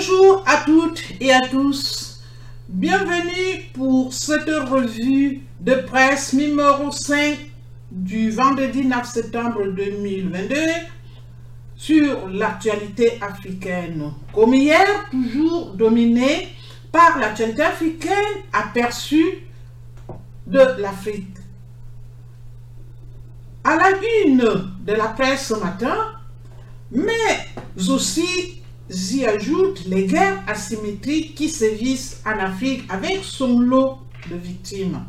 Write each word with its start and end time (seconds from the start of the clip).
Bonjour 0.00 0.42
à 0.46 0.62
toutes 0.64 1.02
et 1.20 1.30
à 1.30 1.40
tous. 1.40 2.22
Bienvenue 2.70 3.64
pour 3.74 4.14
cette 4.14 4.48
revue 4.48 5.42
de 5.60 5.74
presse 5.74 6.32
numéro 6.32 6.90
5 6.90 7.36
du 7.90 8.30
vendredi 8.30 8.86
9 8.86 9.06
septembre 9.06 9.66
2022 9.66 10.56
sur 11.76 12.28
l'actualité 12.30 13.18
africaine. 13.20 14.14
Comme 14.32 14.54
hier, 14.54 14.86
toujours 15.10 15.74
dominé 15.74 16.48
par 16.90 17.18
l'actualité 17.18 17.60
africaine 17.60 18.44
aperçue 18.54 19.44
de 20.46 20.80
l'Afrique. 20.80 21.36
À 23.64 23.76
la 23.76 23.90
une 24.24 24.70
de 24.80 24.92
la 24.94 25.08
presse 25.08 25.48
ce 25.48 25.54
matin, 25.60 25.94
mais 26.90 27.48
aussi 27.86 28.59
y 28.90 29.24
ajoutent 29.24 29.84
les 29.86 30.06
guerres 30.06 30.42
asymétriques 30.48 31.34
qui 31.36 31.48
sévissent 31.48 32.20
en 32.26 32.38
Afrique 32.38 32.84
avec 32.88 33.22
son 33.22 33.60
lot 33.60 33.98
de 34.28 34.36
victimes. 34.36 35.04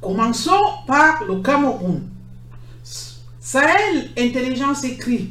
Commençons 0.00 0.62
par 0.86 1.24
le 1.24 1.40
Cameroun. 1.40 2.08
Sahel 3.40 4.10
Intelligence 4.16 4.84
écrit 4.84 5.30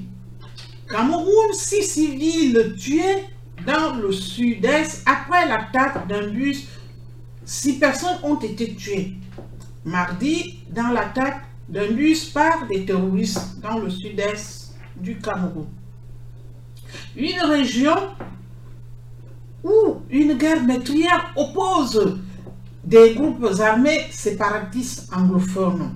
Cameroun, 0.89 1.53
six 1.53 1.83
civils 1.83 2.75
tués 2.77 3.25
dans 3.65 3.95
le 3.95 4.11
sud-est 4.11 5.03
après 5.05 5.47
l'attaque 5.47 6.07
d'un 6.07 6.27
bus. 6.27 6.67
Six 7.45 7.73
personnes 7.73 8.17
ont 8.23 8.39
été 8.39 8.75
tuées. 8.75 9.13
Mardi, 9.85 10.59
dans 10.69 10.89
l'attaque 10.89 11.45
d'un 11.69 11.91
bus 11.91 12.25
par 12.25 12.67
des 12.67 12.85
terroristes 12.85 13.59
dans 13.61 13.79
le 13.79 13.89
sud-est 13.89 14.75
du 14.97 15.17
Cameroun 15.17 15.67
une 17.15 17.41
région 17.41 17.95
où 19.63 20.01
une 20.09 20.33
guerre 20.33 20.63
meurtrière 20.63 21.33
oppose 21.35 22.17
des 22.83 23.13
groupes 23.13 23.47
armés 23.59 24.07
séparatistes 24.11 25.09
anglophones. 25.15 25.91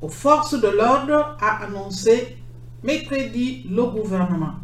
Aux 0.00 0.08
forces 0.08 0.58
de 0.58 0.68
l'ordre 0.68 1.36
a 1.40 1.64
annoncé 1.64 2.36
mercredi 2.82 3.66
le 3.68 3.82
gouvernement. 3.84 4.54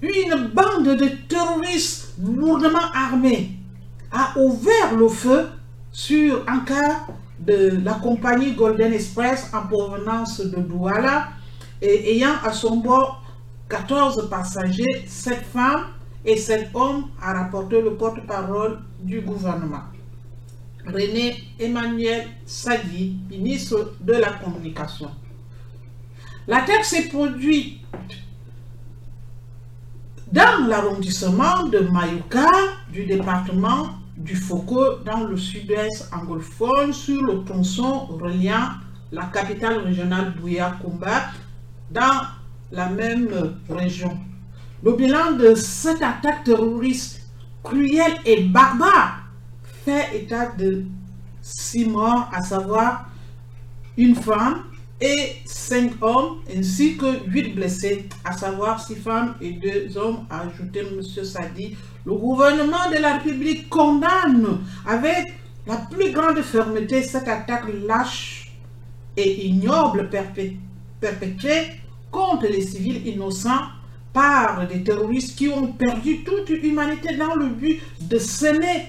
Une 0.00 0.48
bande 0.54 0.96
de 0.96 1.08
terroristes 1.28 2.14
lourdement 2.18 2.90
armés 2.94 3.50
a 4.12 4.38
ouvert 4.38 4.96
le 4.96 5.08
feu 5.08 5.48
sur 5.92 6.44
un 6.48 6.60
cas 6.60 7.06
de 7.38 7.80
la 7.84 7.94
compagnie 7.94 8.52
Golden 8.52 8.92
Express 8.92 9.50
en 9.52 9.66
provenance 9.66 10.40
de 10.40 10.60
Douala 10.60 11.28
et 11.82 12.16
ayant 12.16 12.34
à 12.44 12.52
son 12.52 12.76
bord 12.76 13.19
14 13.70 14.28
passagers, 14.28 15.04
7 15.06 15.44
femmes 15.52 15.86
et 16.24 16.36
7 16.36 16.70
hommes, 16.74 17.04
a 17.22 17.32
rapporté 17.32 17.80
le 17.80 17.94
porte-parole 17.94 18.80
du 19.00 19.20
gouvernement. 19.20 19.84
René 20.86 21.36
Emmanuel 21.58 22.26
Sadi, 22.44 23.16
ministre 23.30 23.94
de 24.00 24.14
la 24.14 24.32
Communication. 24.32 25.10
L'attaque 26.48 26.84
s'est 26.84 27.08
produite 27.08 27.80
dans 30.32 30.66
l'arrondissement 30.66 31.64
de 31.68 31.78
Mayuka 31.80 32.48
du 32.92 33.04
département 33.04 33.90
du 34.16 34.34
Foucault 34.36 34.98
dans 35.04 35.24
le 35.24 35.36
sud-est 35.36 36.10
anglophone 36.12 36.92
sur 36.92 37.22
le 37.22 37.44
tronçon 37.44 38.06
reliant 38.06 38.70
la 39.12 39.26
capitale 39.26 39.78
régionale 39.78 40.34
Douya 40.34 40.76
Kumba 40.80 41.30
dans 41.90 42.22
la 42.72 42.88
même 42.88 43.56
région. 43.68 44.16
Le 44.82 44.92
bilan 44.92 45.32
de 45.32 45.54
cette 45.54 46.02
attaque 46.02 46.44
terroriste 46.44 47.30
cruelle 47.62 48.14
et 48.24 48.42
barbare 48.44 49.24
fait 49.84 50.22
état 50.22 50.46
de 50.46 50.84
six 51.42 51.86
morts, 51.86 52.28
à 52.32 52.42
savoir 52.42 53.10
une 53.96 54.14
femme 54.14 54.64
et 55.00 55.36
cinq 55.46 55.92
hommes, 56.02 56.40
ainsi 56.54 56.96
que 56.96 57.26
huit 57.26 57.54
blessés, 57.54 58.08
à 58.24 58.32
savoir 58.32 58.80
six 58.84 58.96
femmes 58.96 59.34
et 59.40 59.52
deux 59.52 59.96
hommes, 59.96 60.26
a 60.28 60.42
ajouté 60.42 60.80
M. 60.80 61.02
Sadi. 61.02 61.76
Le 62.04 62.14
gouvernement 62.14 62.90
de 62.90 63.00
la 63.00 63.18
République 63.18 63.68
condamne 63.68 64.60
avec 64.86 65.34
la 65.66 65.76
plus 65.76 66.12
grande 66.12 66.40
fermeté 66.42 67.02
cette 67.02 67.28
attaque 67.28 67.66
lâche 67.86 68.52
et 69.16 69.46
ignoble 69.46 70.08
perpétrée 71.00 71.80
contre 72.10 72.46
les 72.46 72.62
civils 72.62 73.06
innocents 73.06 73.66
par 74.12 74.66
des 74.66 74.82
terroristes 74.82 75.36
qui 75.36 75.48
ont 75.48 75.68
perdu 75.68 76.24
toute 76.24 76.50
humanité 76.50 77.16
dans 77.16 77.34
le 77.34 77.48
but 77.48 77.80
de 78.00 78.18
semer 78.18 78.86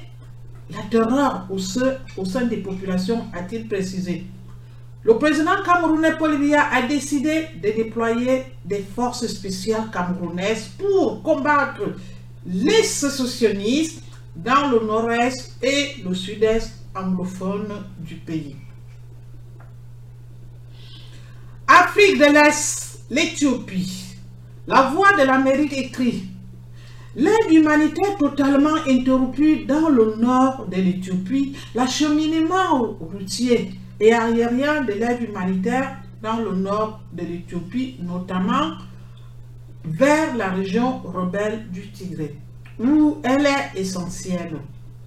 la 0.72 0.84
terreur 0.90 1.48
au 1.50 1.58
sein, 1.58 2.46
des 2.46 2.58
populations, 2.58 3.26
a-t-il 3.34 3.68
précisé. 3.68 4.26
Le 5.04 5.18
président 5.18 5.62
camerounais 5.66 6.16
Paul 6.18 6.40
Biya 6.40 6.64
a 6.72 6.84
décidé 6.84 7.48
de 7.56 7.72
déployer 7.72 8.44
des 8.64 8.86
forces 8.96 9.26
spéciales 9.28 9.90
camerounaises 9.92 10.70
pour 10.78 11.22
combattre 11.24 11.96
les 12.46 12.84
sécessionnistes 12.84 14.04
dans 14.36 14.70
le 14.70 14.86
nord-est 14.86 15.58
et 15.62 16.04
le 16.06 16.14
sud-est 16.14 16.72
anglophone 16.96 17.84
du 18.00 18.16
pays. 18.16 18.56
Afrique 21.68 22.20
de 22.20 22.26
l'Est 22.26 22.91
L'Éthiopie. 23.12 24.16
La 24.68 24.84
voix 24.84 25.12
de 25.20 25.24
l'Amérique 25.28 25.78
écrit 25.78 26.30
L'aide 27.18 27.52
humanitaire 27.52 28.16
totalement 28.18 28.78
interrompue 28.88 29.66
dans 29.66 29.90
le 29.90 30.16
nord 30.16 30.68
de 30.68 30.78
l'Éthiopie, 30.78 31.58
l'acheminement 31.76 32.96
routier 33.02 33.72
et 34.00 34.14
aérien 34.14 34.86
de 34.86 34.94
l'aide 34.94 35.24
humanitaire 35.24 35.98
dans 36.24 36.38
le 36.38 36.56
nord 36.56 37.02
de 37.12 37.24
l'Éthiopie, 37.26 37.98
notamment 38.02 38.78
vers 39.84 40.38
la 40.38 40.52
région 40.52 41.00
rebelle 41.00 41.70
du 41.70 41.92
Tigré, 41.92 42.38
où 42.80 43.18
elle 43.24 43.46
est 43.46 43.78
essentielle 43.78 44.56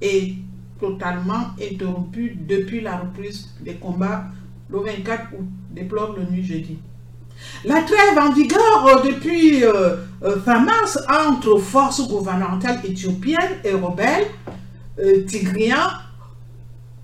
et 0.03 0.34
totalement 0.78 1.54
interrompue 1.59 2.36
depuis 2.38 2.82
la 2.82 2.98
reprise 2.98 3.48
des 3.62 3.76
combats 3.76 4.26
le 4.69 4.81
24 4.81 5.32
août, 5.38 5.47
déplore 5.71 6.15
le 6.19 6.26
nu 6.26 6.42
jeudi. 6.42 6.76
La 7.65 7.82
trêve 7.82 8.19
en 8.19 8.31
vigueur 8.31 8.87
euh, 8.87 9.03
depuis 9.06 9.65
euh, 9.65 9.97
euh, 10.22 10.41
fin 10.44 10.60
mars 10.60 10.99
entre 11.09 11.59
forces 11.59 12.06
gouvernementales 12.06 12.81
éthiopiennes 12.84 13.59
et 13.65 13.72
rebelles 13.72 14.27
tigriens 15.27 15.91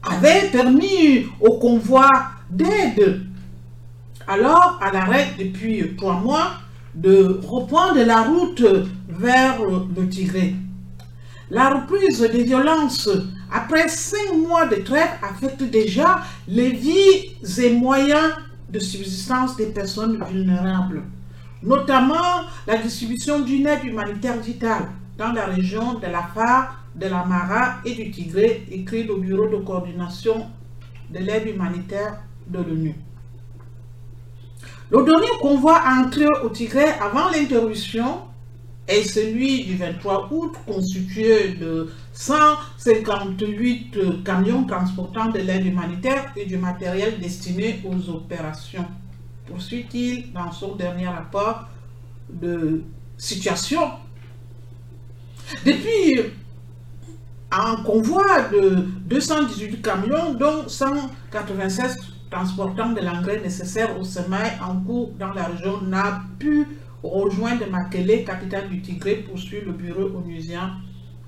avait 0.02 0.48
permis 0.52 1.26
au 1.40 1.58
convoi 1.58 2.08
d'aide, 2.48 3.22
alors 4.28 4.78
à 4.80 4.92
l'arrêt 4.92 5.26
depuis 5.36 5.96
trois 5.96 6.20
mois, 6.20 6.52
de 6.94 7.40
reprendre 7.44 8.00
la 8.00 8.22
route 8.22 8.64
vers 9.08 9.56
le 9.64 10.08
Tigré. 10.08 10.54
La 11.50 11.70
reprise 11.70 12.20
des 12.20 12.44
violences 12.44 13.08
après 13.52 13.88
cinq 13.88 14.36
mois 14.36 14.66
de 14.66 14.76
trêve 14.76 15.10
affecte 15.20 15.64
déjà 15.64 16.20
les 16.46 16.70
vies 16.70 17.34
et 17.58 17.72
moyens 17.72 18.34
de 18.70 18.78
subsistance 18.78 19.56
des 19.56 19.66
personnes 19.66 20.22
vulnérables, 20.30 21.02
notamment 21.62 22.44
la 22.66 22.78
distribution 22.78 23.40
d'une 23.40 23.66
aide 23.66 23.84
humanitaire 23.84 24.38
vitale 24.38 24.88
dans 25.18 25.32
la 25.32 25.46
région 25.46 25.94
de 25.94 26.06
l'Afar, 26.06 26.84
de 26.94 27.06
la 27.06 27.24
Mara 27.24 27.76
et 27.84 27.94
du 27.94 28.10
Tigré, 28.10 28.66
écrit 28.70 29.04
le 29.04 29.16
Bureau 29.16 29.48
de 29.48 29.56
coordination 29.56 30.46
de 31.10 31.18
l'aide 31.18 31.46
humanitaire 31.46 32.20
de 32.46 32.58
l'ONU. 32.58 32.94
Le 34.90 35.04
dernier 35.04 35.38
convoi 35.40 35.80
entré 35.86 36.26
au 36.42 36.48
Tigré 36.48 36.84
avant 37.00 37.28
l'interruption 37.30 38.22
est 38.88 39.04
celui 39.04 39.64
du 39.64 39.76
23 39.76 40.28
août, 40.32 40.52
constitué 40.66 41.50
de 41.50 41.90
158 42.20 44.22
camions 44.22 44.64
transportant 44.64 45.30
de 45.30 45.38
l'aide 45.38 45.64
humanitaire 45.64 46.34
et 46.36 46.44
du 46.44 46.58
matériel 46.58 47.18
destiné 47.18 47.80
aux 47.82 48.10
opérations. 48.10 48.84
Poursuit-il 49.46 50.30
dans 50.34 50.52
son 50.52 50.74
dernier 50.74 51.08
rapport 51.08 51.66
de 52.28 52.82
situation. 53.16 53.80
Depuis 55.64 56.20
un 57.50 57.76
convoi 57.76 58.42
de 58.52 58.84
218 59.06 59.80
camions, 59.80 60.34
dont 60.34 60.68
196 60.68 61.96
transportant 62.30 62.90
de 62.90 63.00
l'engrais 63.00 63.40
nécessaire 63.40 63.98
au 63.98 64.04
semailles 64.04 64.58
en 64.62 64.76
cours 64.82 65.12
dans 65.18 65.32
la 65.32 65.44
région, 65.44 65.80
n'a 65.80 66.20
pu 66.38 66.66
rejoindre 67.02 67.66
Makele, 67.70 68.26
capitale 68.26 68.68
du 68.68 68.82
Tigré, 68.82 69.24
poursuit 69.26 69.62
le 69.64 69.72
bureau 69.72 70.18
onusien 70.18 70.72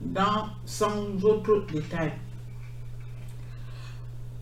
dans 0.04 0.46
sans 0.64 1.22
autres 1.22 1.66
détails. 1.72 2.12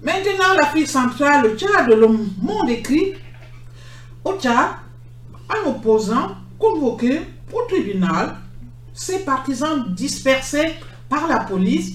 Maintenant, 0.02 0.54
l'Afrique 0.60 0.88
centrale, 0.88 1.42
le 1.42 1.56
Tchad, 1.56 1.88
le 1.88 2.08
monde 2.08 2.70
écrit 2.70 3.14
au 4.24 4.38
Tchad, 4.38 4.70
un 5.48 5.68
opposant 5.68 6.36
convoqué 6.58 7.20
au 7.52 7.62
tribunal 7.68 8.36
ses 8.92 9.20
partisans 9.20 9.94
dispersés 9.94 10.74
par 11.08 11.26
la 11.28 11.40
police. 11.40 11.92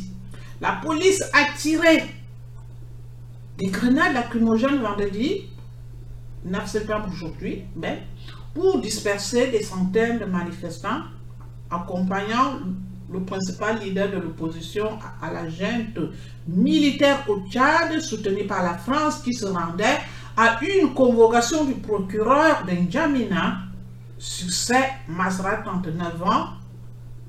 La 0.61 0.73
police 0.83 1.23
a 1.33 1.57
tiré 1.57 2.03
des 3.57 3.67
grenades 3.67 4.13
lacrymogènes 4.13 4.81
vendredi, 4.81 5.49
9 6.45 6.67
septembre 6.67 7.09
aujourd'hui, 7.11 7.63
ben, 7.75 7.99
pour 8.53 8.79
disperser 8.79 9.47
des 9.47 9.63
centaines 9.63 10.19
de 10.19 10.25
manifestants, 10.25 11.01
accompagnant 11.69 12.59
le 13.11 13.19
principal 13.21 13.79
leader 13.79 14.09
de 14.11 14.17
l'opposition 14.17 14.97
à 15.21 15.31
la 15.31 15.49
junte 15.49 15.99
militaire 16.47 17.23
au 17.27 17.39
Tchad, 17.49 17.99
soutenu 17.99 18.45
par 18.45 18.63
la 18.63 18.77
France, 18.77 19.21
qui 19.23 19.33
se 19.33 19.45
rendait 19.45 19.99
à 20.37 20.59
une 20.63 20.93
convocation 20.93 21.65
du 21.65 21.75
procureur 21.75 22.63
d'Njamina, 22.65 23.57
succès 24.17 24.89
Masra, 25.07 25.57
39 25.57 26.23
ans, 26.23 26.47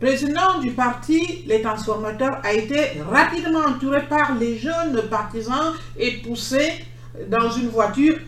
président 0.00 0.60
du 0.60 0.72
parti 0.72 1.44
Les 1.46 1.62
Transformateurs, 1.62 2.40
a 2.42 2.52
été 2.52 3.00
rapidement 3.08 3.66
entouré 3.68 4.06
par 4.08 4.34
les 4.34 4.58
jeunes 4.58 5.00
partisans 5.08 5.72
et 5.96 6.18
poussé 6.18 6.84
dans 7.30 7.50
une 7.50 7.68
voiture 7.68 8.18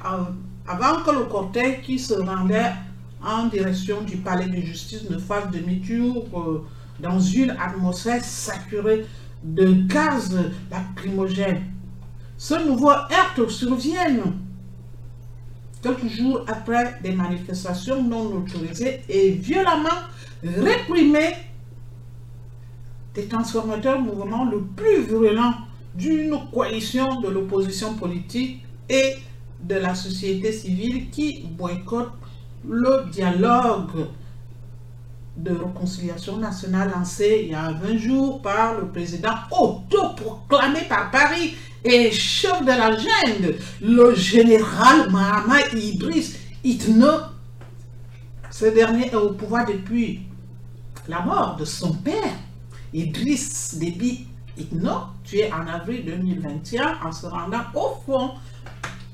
avant 0.66 1.02
que 1.02 1.10
le 1.10 1.24
cortège 1.24 1.82
qui 1.82 1.98
se 1.98 2.14
rendait 2.14 2.72
en 3.22 3.46
direction 3.46 4.02
du 4.02 4.18
palais 4.18 4.46
de 4.46 4.60
justice 4.60 5.08
ne 5.10 5.18
fasse 5.18 5.50
demi-tour 5.50 6.26
euh, 6.34 6.64
dans 7.00 7.20
une 7.20 7.50
atmosphère 7.50 8.24
saturée 8.24 9.06
de 9.42 9.72
gaz 9.86 10.36
lacrymogène. 10.70 11.62
Ce 12.36 12.54
nouveau 12.66 12.90
heurte 12.90 13.48
survient 13.48 14.34
quelques 15.82 16.08
jours 16.08 16.44
après 16.48 16.98
des 17.02 17.12
manifestations 17.12 18.02
non 18.02 18.36
autorisées 18.36 19.02
et 19.08 19.30
violemment 19.30 19.88
réprimées 20.42 21.34
des 23.14 23.26
transformateurs 23.26 24.00
mouvement 24.00 24.44
le 24.44 24.62
plus 24.62 25.02
virulent 25.02 25.54
d'une 25.94 26.36
coalition 26.52 27.20
de 27.20 27.28
l'opposition 27.28 27.94
politique 27.94 28.62
et 28.88 29.14
de 29.62 29.74
la 29.74 29.94
société 29.94 30.52
civile 30.52 31.10
qui 31.10 31.42
boycotte 31.50 32.12
le 32.68 33.10
dialogue 33.10 34.06
de 35.38 35.52
réconciliation 35.52 36.36
nationale 36.36 36.90
lancé 36.94 37.42
il 37.44 37.52
y 37.52 37.54
a 37.54 37.70
20 37.70 37.96
jours 37.96 38.42
par 38.42 38.78
le 38.78 38.88
président 38.88 39.34
autoproclamé 39.50 40.80
par 40.88 41.10
Paris 41.10 41.56
et 41.84 42.10
chef 42.10 42.60
de 42.62 42.66
la 42.66 42.90
le 43.80 44.14
général 44.14 45.10
Mahama 45.10 45.60
Idriss 45.74 46.36
Itno. 46.64 47.08
Ce 48.50 48.66
dernier 48.66 49.06
est 49.06 49.14
au 49.14 49.30
pouvoir 49.30 49.66
depuis 49.66 50.22
la 51.06 51.20
mort 51.20 51.56
de 51.56 51.64
son 51.64 51.92
père, 51.92 52.34
Idriss 52.92 53.76
Déby 53.76 54.26
Itno, 54.56 54.90
tué 55.22 55.50
en 55.52 55.66
avril 55.68 56.04
2021 56.04 56.98
en 57.04 57.12
se 57.12 57.26
rendant 57.26 57.62
au 57.74 57.96
fond 58.04 58.32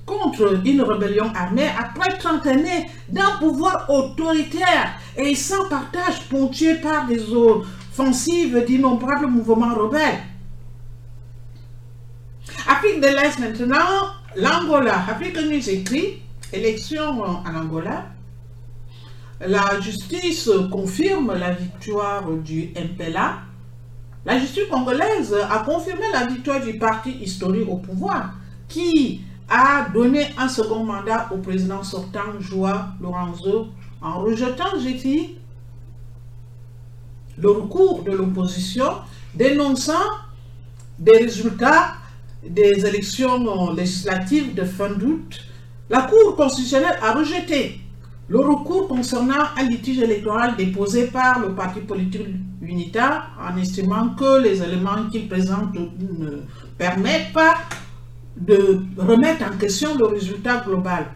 contre 0.06 0.60
une 0.64 0.82
rébellion 0.82 1.32
armée 1.34 1.68
après 1.78 2.18
30 2.18 2.46
années 2.46 2.90
d'un 3.08 3.38
pouvoir 3.38 3.88
autoritaire 3.88 4.98
et 5.16 5.34
sans 5.34 5.68
partage 5.68 6.22
ponctué 6.28 6.74
par 6.74 7.06
des 7.06 7.22
offensives 7.32 8.64
d'innombrables 8.64 9.26
mouvements 9.26 9.74
rebelles. 9.74 10.20
Afrique 12.68 13.00
de 13.00 13.06
l'Est 13.06 13.38
maintenant, 13.38 14.12
l'Angola. 14.36 15.04
Afrique 15.08 15.36
News 15.36 15.68
écrit, 15.68 16.22
élection 16.52 17.22
en 17.22 17.54
Angola. 17.54 18.06
La 19.40 19.80
justice 19.80 20.50
confirme 20.70 21.34
la 21.38 21.52
victoire 21.52 22.30
du 22.30 22.72
MPLA. 22.74 23.38
La 24.24 24.38
justice 24.38 24.64
congolaise 24.70 25.34
a 25.50 25.58
confirmé 25.60 26.04
la 26.12 26.26
victoire 26.26 26.60
du 26.60 26.78
parti 26.78 27.10
historique 27.10 27.68
au 27.68 27.76
pouvoir 27.76 28.30
qui 28.68 29.20
a 29.48 29.88
donné 29.92 30.26
un 30.38 30.48
second 30.48 30.84
mandat 30.84 31.28
au 31.32 31.38
président 31.38 31.82
sortant 31.82 32.40
Joao 32.40 32.78
Lorenzo. 33.00 33.68
En 34.00 34.20
rejetant, 34.20 34.78
j'ai 34.82 34.94
dit, 34.94 35.38
le 37.38 37.50
recours 37.50 38.02
de 38.02 38.12
l'opposition 38.12 38.98
dénonçant 39.34 39.92
des 40.98 41.18
résultats 41.18 41.94
des 42.46 42.84
élections 42.86 43.72
législatives 43.72 44.54
de 44.54 44.64
fin 44.64 44.90
d'août, 44.90 45.40
la 45.90 46.02
Cour 46.02 46.36
constitutionnelle 46.36 46.98
a 47.02 47.12
rejeté 47.12 47.80
le 48.28 48.40
recours 48.40 48.88
concernant 48.88 49.44
un 49.56 49.62
litige 49.64 49.98
électoral 49.98 50.56
déposé 50.56 51.06
par 51.08 51.40
le 51.40 51.54
parti 51.54 51.80
politique 51.80 52.26
unitaire 52.62 53.30
en 53.38 53.56
estimant 53.58 54.10
que 54.10 54.42
les 54.42 54.62
éléments 54.62 55.08
qu'il 55.10 55.28
présente 55.28 55.74
ne 55.74 56.42
permettent 56.78 57.32
pas 57.34 57.54
de 58.36 58.80
remettre 58.96 59.44
en 59.44 59.56
question 59.56 59.96
le 59.96 60.06
résultat 60.06 60.62
global. 60.66 61.06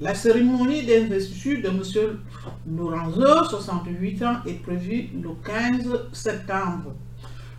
La 0.00 0.14
cérémonie 0.14 0.84
d'investiture 0.84 1.60
de 1.62 1.68
M. 1.68 2.18
Lorenzo, 2.76 3.44
68 3.50 4.22
ans, 4.22 4.36
est 4.46 4.62
prévue 4.62 5.08
le 5.20 5.30
15 5.44 6.08
septembre. 6.12 6.94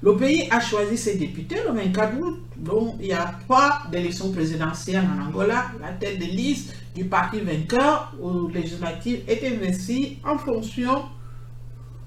Le 0.01 0.15
pays 0.15 0.47
a 0.49 0.61
choisi 0.61 0.97
ses 0.97 1.17
députés 1.17 1.57
le 1.67 1.73
24 1.73 2.17
août, 2.21 2.39
dont 2.55 2.95
il 3.01 3.07
y 3.07 3.13
a 3.13 3.35
trois 3.45 3.81
d'élections 3.91 4.31
présidentielles 4.31 5.03
en 5.03 5.27
Angola. 5.27 5.65
La 5.81 5.91
tête 5.91 6.19
de 6.19 6.23
liste 6.23 6.73
du 6.95 7.03
parti 7.03 7.41
vainqueur 7.41 8.13
aux 8.21 8.47
législatives 8.47 9.23
est 9.27 9.45
investie 9.45 10.19
en 10.25 10.37
fonction 10.37 11.03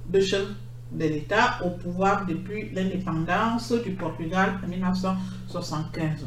de 0.08 0.20
chef 0.20 0.46
de 0.90 1.04
l'État 1.04 1.58
au 1.64 1.70
pouvoir 1.70 2.24
depuis 2.24 2.70
l'indépendance 2.72 3.72
du 3.72 3.90
Portugal 3.90 4.58
en 4.64 4.68
1975. 4.68 6.26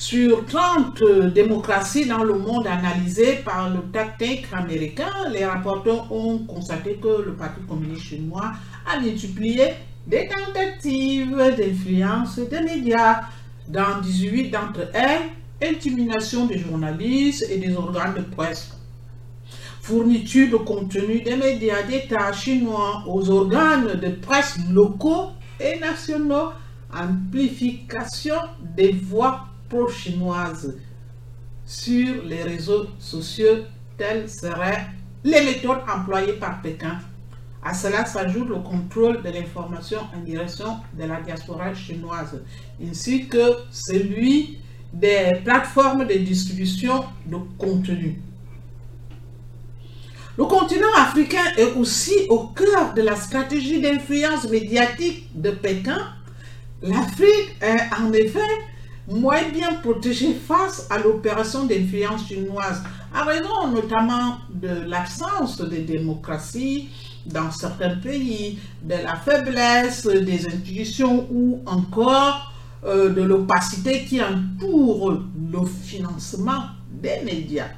sur 0.04 0.46
30 0.46 1.02
démocraties 1.34 2.06
dans 2.06 2.26
le 2.26 2.34
monde 2.34 2.68
analysées 2.68 3.38
par 3.38 3.70
le 3.70 3.80
tactique 3.84 4.46
américain, 4.52 5.30
les 5.32 5.46
rapporteurs 5.46 6.12
ont 6.12 6.40
constaté 6.40 6.96
que 6.96 7.22
le 7.26 7.34
Parti 7.36 7.62
communiste 7.62 8.08
chinois 8.08 8.52
a 8.86 9.00
multiplié 9.00 9.76
des 10.06 10.28
tentatives 10.28 11.38
d'influence 11.58 12.38
des 12.38 12.60
médias. 12.60 13.22
Dans 13.70 14.02
18 14.02 14.50
d'entre 14.50 14.90
elles, 14.94 15.30
intimidation 15.72 16.48
des 16.48 16.58
journalistes 16.58 17.46
et 17.50 17.58
des 17.58 17.74
organes 17.74 18.16
de 18.16 18.24
presse, 18.24 18.72
fourniture 19.82 20.52
de 20.52 20.58
contenu 20.58 21.22
des 21.22 21.38
médias 21.38 21.82
d'État 21.84 22.34
chinois 22.34 23.06
aux 23.08 23.30
organes 23.30 23.94
de 24.02 24.10
presse 24.10 24.58
locaux 24.70 25.30
et 25.62 25.80
nationaux, 25.80 26.50
amplification 26.94 28.36
des 28.76 28.92
voix 28.92 29.48
chinoise 29.90 30.76
sur 31.66 32.24
les 32.26 32.44
réseaux 32.44 32.88
sociaux, 33.00 33.66
telles 33.98 34.30
seraient 34.30 34.88
les 35.24 35.42
méthodes 35.42 35.82
employées 35.88 36.34
par 36.34 36.62
Pékin. 36.62 37.00
À 37.64 37.74
cela 37.74 38.06
s'ajoute 38.06 38.50
le 38.50 38.56
contrôle 38.56 39.22
de 39.24 39.30
l'information 39.30 40.00
en 40.14 40.20
direction 40.20 40.78
de 40.98 41.06
la 41.06 41.22
diaspora 41.22 41.74
chinoise, 41.74 42.42
ainsi 42.86 43.28
que 43.28 43.56
celui 43.72 44.58
des 44.92 45.32
plateformes 45.44 46.06
de 46.06 46.14
distribution 46.16 47.06
de 47.26 47.38
contenu. 47.58 48.22
Le 50.38 50.46
continent 50.46 50.94
africain 50.98 51.46
est 51.58 51.74
aussi 51.74 52.14
au 52.30 52.48
cœur 52.48 52.94
de 52.94 53.02
la 53.02 53.16
stratégie 53.16 53.80
d'influence 53.80 54.50
médiatique 54.50 55.30
de 55.40 55.52
Pékin. 55.52 56.00
L'Afrique 56.82 57.56
est 57.62 57.94
en 57.98 58.12
effet 58.12 58.40
moins 59.08 59.50
bien 59.52 59.74
protégée 59.82 60.34
face 60.34 60.88
à 60.90 60.98
l'opération 60.98 61.66
d'influence 61.66 62.28
chinoise, 62.28 62.84
à 63.14 63.24
raison 63.24 63.68
notamment 63.74 64.38
de 64.50 64.88
l'absence 64.88 65.58
de 65.58 65.78
démocratie 65.78 66.90
dans 67.26 67.52
certains 67.52 67.96
pays, 67.98 68.60
de 68.82 68.96
la 68.96 69.16
faiblesse 69.16 70.06
des 70.06 70.48
institutions 70.48 71.28
ou 71.32 71.62
encore 71.66 72.54
euh, 72.86 73.10
de 73.10 73.22
l'opacité 73.22 74.04
qui 74.06 74.22
entoure 74.22 75.12
le 75.52 75.66
financement 75.66 76.64
des 76.92 77.22
médias. 77.24 77.70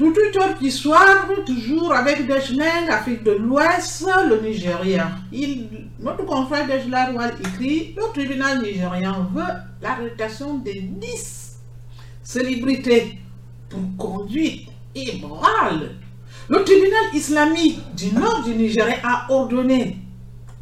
Toute 0.00 0.16
une 0.16 0.40
autre 0.40 1.44
toujours 1.44 1.92
avec 1.92 2.26
Dejlang, 2.26 2.88
Afrique 2.88 3.22
de 3.22 3.32
l'Ouest, 3.32 4.06
le 4.30 4.40
Nigeria. 4.40 5.10
Il, 5.30 5.68
notre 5.98 6.24
confrère 6.24 6.66
Dejlang 6.66 7.18
écrit 7.38 7.94
Le 7.94 8.10
tribunal 8.14 8.62
nigérian 8.62 9.26
veut 9.34 9.42
l'arrestation 9.82 10.54
de 10.56 10.70
10 10.72 11.58
célébrités 12.22 13.18
pour 13.68 13.82
conduite 13.98 14.70
immorale. 14.94 15.90
Le 16.48 16.64
tribunal 16.64 17.14
islamique 17.14 17.80
du 17.94 18.14
nord 18.14 18.42
du 18.42 18.54
Nigeria 18.54 18.96
a 19.04 19.26
ordonné 19.30 19.98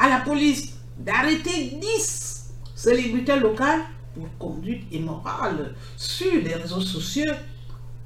à 0.00 0.09
la 0.09 0.18
police 0.18 0.73
d'arrêter 0.99 1.78
10 1.80 2.54
célébrités 2.75 3.37
locales 3.38 3.83
pour 4.16 4.26
conduite 4.37 4.83
immorale 4.90 5.76
sur 5.97 6.33
les 6.42 6.54
réseaux 6.54 6.80
sociaux 6.80 7.33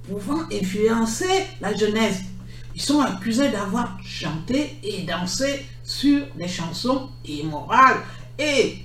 pouvant 0.09 0.42
influencer 0.52 1.47
la 1.61 1.75
jeunesse. 1.75 2.21
Ils 2.75 2.80
sont 2.80 3.00
accusés 3.00 3.50
d'avoir 3.50 3.99
chanté 4.02 4.78
et 4.82 5.02
dansé 5.02 5.66
sur 5.85 6.26
des 6.37 6.49
chansons 6.49 7.11
immorales 7.25 8.00
et 8.38 8.78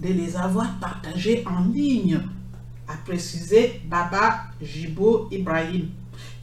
de 0.00 0.08
les 0.08 0.36
avoir 0.36 0.78
partagées 0.78 1.44
en 1.46 1.64
ligne, 1.72 2.20
a 2.88 2.96
précisé 3.04 3.80
Baba 3.86 4.44
Jibo 4.60 5.28
Ibrahim. 5.30 5.88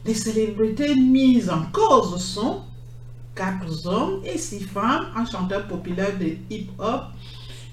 Les 0.04 0.14
célébrités 0.14 0.94
mises 0.94 1.48
en 1.48 1.62
cause 1.72 2.22
sont 2.22 2.62
quatre 3.34 3.86
hommes 3.86 4.20
et 4.24 4.38
six 4.38 4.60
femmes, 4.60 5.06
un 5.16 5.24
chanteur 5.24 5.66
populaire 5.66 6.18
de 6.18 6.36
hip-hop, 6.50 7.04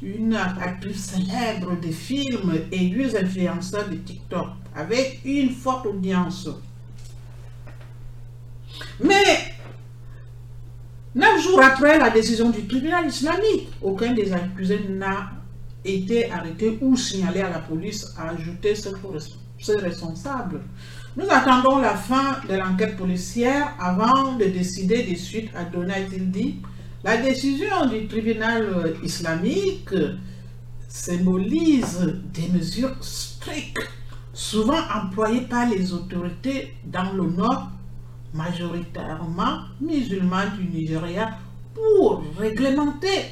une 0.01 0.35
actrice 0.35 1.11
célèbre 1.11 1.79
de 1.79 1.91
films 1.91 2.61
et 2.71 2.87
deux 2.89 3.15
influenceurs 3.15 3.89
de 3.89 3.95
TikTok 3.95 4.47
avec 4.75 5.21
une 5.25 5.51
forte 5.51 5.85
audience. 5.85 6.49
Mais, 8.99 9.53
neuf 11.15 11.41
jours 11.41 11.61
après 11.61 11.97
la 11.97 12.09
décision 12.09 12.49
du 12.49 12.67
tribunal 12.67 13.07
islamique, 13.07 13.69
aucun 13.81 14.13
des 14.13 14.31
accusés 14.31 14.85
n'a 14.89 15.31
été 15.83 16.31
arrêté 16.31 16.77
ou 16.81 16.95
signalé 16.95 17.41
à 17.41 17.49
la 17.49 17.59
police, 17.59 18.15
ajouté 18.17 18.75
ce 18.75 19.71
responsable. 19.73 20.61
Nous 21.17 21.25
attendons 21.29 21.79
la 21.79 21.95
fin 21.95 22.37
de 22.47 22.55
l'enquête 22.55 22.95
policière 22.95 23.75
avant 23.79 24.35
de 24.35 24.45
décider 24.45 25.03
des 25.03 25.17
suites 25.17 25.49
à 25.55 25.65
donner, 25.65 25.93
a-t-il 25.93 26.31
dit. 26.31 26.61
La 27.03 27.17
décision 27.17 27.87
du 27.87 28.07
tribunal 28.07 28.95
islamique 29.03 29.89
symbolise 30.87 32.13
des 32.33 32.47
mesures 32.49 32.95
strictes 33.01 33.79
souvent 34.33 34.79
employés 34.95 35.41
par 35.41 35.67
les 35.69 35.93
autorités 35.93 36.73
dans 36.85 37.11
le 37.13 37.29
nord, 37.29 37.69
majoritairement 38.33 39.59
musulmans 39.79 40.45
du 40.57 40.65
Nigeria, 40.65 41.37
pour 41.73 42.23
réglementer 42.37 43.25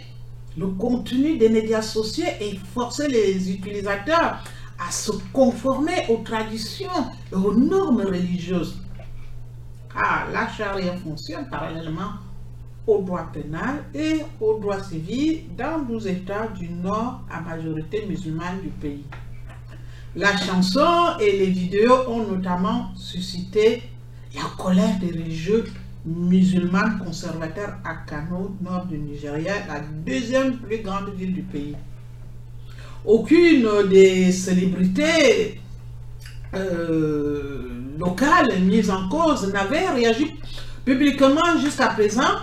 le 0.58 0.68
contenu 0.68 1.38
des 1.38 1.50
médias 1.50 1.82
sociaux 1.82 2.26
et 2.42 2.58
forcer 2.74 3.08
les 3.08 3.52
utilisateurs 3.52 4.44
à 4.80 4.92
se 4.92 5.12
conformer 5.34 6.06
aux 6.10 6.18
traditions 6.24 6.88
et 7.32 7.36
aux 7.36 7.54
normes 7.54 8.02
religieuses. 8.02 8.82
Car 9.94 10.28
la 10.32 10.48
charia 10.50 10.96
fonctionne 10.98 11.50
parallèlement 11.50 12.14
au 12.88 13.02
droit 13.02 13.30
pénal 13.32 13.84
et 13.94 14.22
au 14.40 14.58
droit 14.60 14.82
civil 14.82 15.44
dans 15.58 15.80
12 15.84 16.08
États 16.08 16.48
du 16.48 16.70
nord 16.70 17.22
à 17.30 17.42
majorité 17.42 18.06
musulmane 18.08 18.62
du 18.62 18.70
pays. 18.70 19.06
La 20.16 20.36
chanson 20.36 21.18
et 21.20 21.32
les 21.34 21.46
vidéos 21.52 22.08
ont 22.08 22.26
notamment 22.26 22.92
suscité 22.96 23.84
la 24.34 24.42
colère 24.58 24.98
des 25.00 25.08
religieux 25.12 25.66
musulmans 26.04 26.98
conservateurs 27.04 27.76
à 27.86 27.94
Kano, 28.08 28.56
nord 28.62 28.86
du 28.86 28.98
Nigeria, 28.98 29.54
la 29.68 29.82
deuxième 29.82 30.58
plus 30.58 30.80
grande 30.80 31.14
ville 31.16 31.34
du 31.34 31.44
pays. 31.44 31.76
Aucune 33.06 33.88
des 33.88 34.32
célébrités 34.32 35.62
euh, 36.56 37.70
locales 38.00 38.60
mises 38.62 38.90
en 38.90 39.08
cause 39.10 39.54
n'avait 39.54 39.90
réagi 39.90 40.34
publiquement 40.84 41.60
jusqu'à 41.62 41.88
présent 41.90 42.34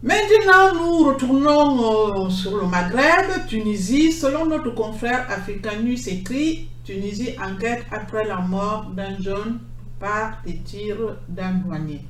Maintenant, 0.00 0.74
nous 0.74 1.08
retournons 1.08 2.26
euh, 2.26 2.30
sur 2.30 2.56
le 2.56 2.68
Maghreb, 2.68 3.48
Tunisie. 3.48 4.12
Selon 4.12 4.46
notre 4.46 4.70
confrère 4.70 5.26
Africanus 5.28 6.06
écrit, 6.06 6.68
Tunisie 6.84 7.34
enquête 7.44 7.84
après 7.90 8.24
la 8.24 8.36
mort 8.36 8.92
d'un 8.94 9.20
jeune 9.20 9.58
par 9.98 10.40
des 10.46 10.58
tirs 10.58 11.16
d'un 11.28 11.54
douanier. 11.54 12.02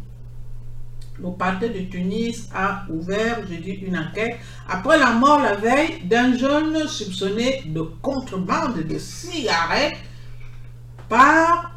Le 1.18 1.30
parti 1.30 1.70
de 1.70 1.90
Tunis 1.90 2.50
a 2.54 2.84
ouvert, 2.90 3.40
je 3.50 3.54
dis, 3.54 3.70
une 3.70 3.96
enquête 3.96 4.36
après 4.68 4.98
la 4.98 5.12
mort 5.12 5.40
la 5.40 5.54
veille 5.54 6.02
d'un 6.04 6.36
jeune 6.36 6.86
soupçonné 6.86 7.62
de 7.68 7.80
contrebande 8.02 8.82
de 8.86 8.98
cigarettes 8.98 9.96
par 11.08 11.72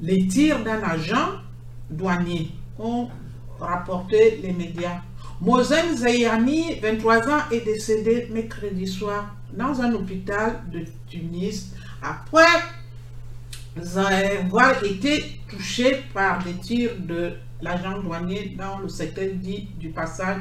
les 0.00 0.26
tirs 0.26 0.64
d'un 0.64 0.82
agent 0.82 1.38
douanier, 1.88 2.50
ont 2.80 3.08
rapporté 3.60 4.40
les 4.42 4.52
médias 4.52 5.00
Mozen 5.44 5.96
Zayani, 5.96 6.78
23 6.80 7.28
ans, 7.28 7.42
est 7.50 7.64
décédé 7.64 8.28
mercredi 8.30 8.86
soir 8.86 9.34
dans 9.52 9.80
un 9.82 9.92
hôpital 9.92 10.62
de 10.72 10.84
Tunis 11.08 11.72
après 12.00 12.46
avoir 13.76 14.84
été 14.84 15.40
touché 15.50 16.04
par 16.14 16.44
des 16.44 16.52
tirs 16.54 16.92
de 17.00 17.32
l'agent 17.60 18.00
douanier 18.02 18.54
dans 18.56 18.78
le 18.78 18.88
secteur 18.88 19.30
dit 19.34 19.68
du 19.80 19.88
passage 19.88 20.38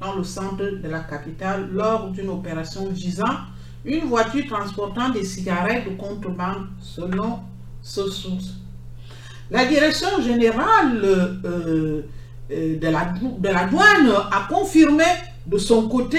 dans 0.00 0.16
le 0.16 0.24
centre 0.24 0.64
de 0.82 0.88
la 0.88 1.00
capitale 1.00 1.70
lors 1.72 2.10
d'une 2.10 2.30
opération 2.30 2.88
visant 2.90 3.36
une 3.84 4.06
voiture 4.06 4.46
transportant 4.48 5.10
des 5.10 5.22
cigarettes 5.24 5.88
de 5.88 5.94
contrebande 5.94 6.66
selon 6.80 7.38
ce 7.82 8.10
source. 8.10 8.54
La 9.48 9.64
direction 9.66 10.20
générale 10.20 11.00
euh, 11.04 12.02
de 12.50 12.88
la, 12.88 13.14
de 13.38 13.48
la 13.48 13.66
douane 13.66 14.12
a 14.30 14.46
confirmé 14.48 15.04
de 15.46 15.58
son 15.58 15.88
côté 15.88 16.18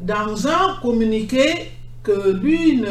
dans 0.00 0.46
un 0.46 0.80
communiqué 0.80 1.70
que 2.02 2.32
l'une 2.32 2.86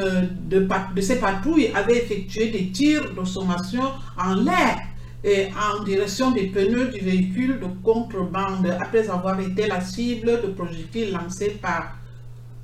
de, 0.48 0.68
ces 1.02 1.20
patrouilles 1.20 1.72
avait 1.74 1.98
effectué 1.98 2.50
des 2.50 2.72
tirs 2.72 3.14
de 3.14 3.26
sommation 3.26 3.84
en 4.18 4.36
l'air 4.36 4.80
et 5.24 5.50
en 5.54 5.84
direction 5.84 6.32
des 6.32 6.48
pneus 6.48 6.88
du 6.88 7.00
véhicule 7.00 7.60
de 7.60 7.68
contrebande 7.84 8.68
après 8.80 9.10
avoir 9.10 9.40
été 9.40 9.68
la 9.68 9.82
cible 9.82 10.42
de 10.42 10.48
projectiles 10.48 11.12
lancés 11.12 11.60
par 11.62 11.96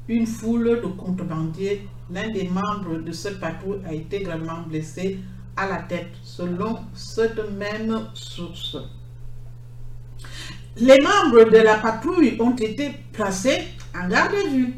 une 0.08 0.26
foule 0.26 0.80
de 0.82 0.88
contrebandiers. 0.88 1.88
L'un 2.10 2.30
des 2.30 2.48
membres 2.48 3.00
de 3.04 3.12
cette 3.12 3.40
patrouille 3.40 3.82
a 3.86 3.94
été 3.94 4.22
gravement 4.22 4.62
blessé 4.66 5.20
à 5.58 5.68
la 5.68 5.78
tête, 5.80 6.14
selon 6.24 6.78
cette 6.94 7.42
même 7.58 8.08
source. 8.14 8.78
Les 10.80 11.00
membres 11.02 11.50
de 11.50 11.58
la 11.58 11.76
patrouille 11.76 12.38
ont 12.40 12.56
été 12.56 12.92
placés 13.12 13.64
en 13.96 14.08
garde 14.08 14.36
à 14.36 14.48
vue 14.48 14.76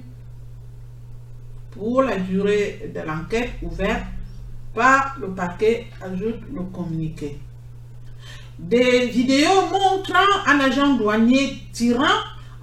pour 1.72 2.03
la 2.03 2.15
durée 2.18 2.89
de 2.96 3.01
l'enquête 3.01 3.51
ouverte 3.62 4.03
par 4.74 5.18
le 5.20 5.29
parquet, 5.32 5.88
ajoute 6.01 6.39
le 6.53 6.62
communiqué. 6.74 7.38
Des 8.58 9.08
vidéos 9.08 9.68
montrant 9.72 10.46
un 10.48 10.60
agent 10.62 10.96
douanier 10.96 11.58
tirant 11.74 12.06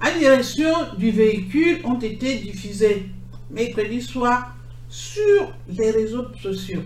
en 0.02 0.18
direction 0.18 0.72
du 0.96 1.10
véhicule 1.10 1.80
ont 1.84 1.98
été 1.98 2.36
diffusées 2.36 3.10
mercredi 3.50 4.00
soir 4.00 4.54
sur 4.88 5.52
les 5.68 5.90
réseaux 5.90 6.26
sociaux. 6.42 6.82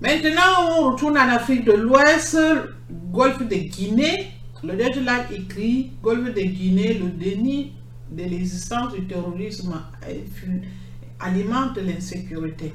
Maintenant, 0.00 0.78
on 0.78 0.90
retourne 0.92 1.18
en 1.18 1.28
Afrique 1.28 1.66
de 1.66 1.72
l'Ouest, 1.72 2.38
Golfe 3.12 3.42
de 3.46 3.54
Guinée. 3.54 4.30
Le 4.64 4.74
là 4.74 5.26
écrit 5.30 5.92
Golfe 6.02 6.32
de 6.34 6.40
Guinée, 6.40 6.94
le 6.94 7.10
déni 7.10 7.72
de 8.10 8.24
l'existence 8.24 8.94
du 8.94 9.06
terrorisme 9.06 9.74
alimente 11.18 11.76
l'insécurité. 11.76 12.72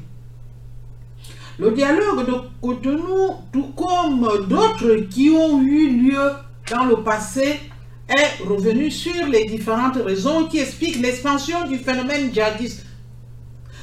Le 1.58 1.72
dialogue 1.72 2.27
de 2.27 2.34
Cotonou, 2.62 3.38
tout 3.51 3.72
comme 3.75 4.48
d'autres 4.48 5.08
qui 5.10 5.29
ont 5.32 5.62
eu 5.63 5.98
lieu 5.98 6.32
dans 6.70 6.86
le 6.86 6.98
passé, 6.98 7.60
est 8.08 8.44
revenu 8.46 8.91
sur 8.91 9.25
les 9.25 9.46
différentes 9.46 9.96
raisons 9.96 10.46
qui 10.46 10.60
expliquent 10.60 11.01
l'expansion 11.01 11.67
du 11.67 11.79
phénomène 11.79 12.32
djihadiste. 12.32 12.86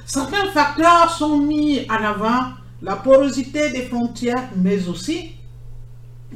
Certains 0.07 0.47
facteurs 0.53 1.11
sont 1.11 1.39
mis 1.39 1.87
en 1.91 2.05
avant, 2.05 2.53
la 2.83 2.97
porosité 2.97 3.71
des 3.71 3.83
frontières, 3.83 4.49
mais 4.57 4.89
aussi 4.89 5.33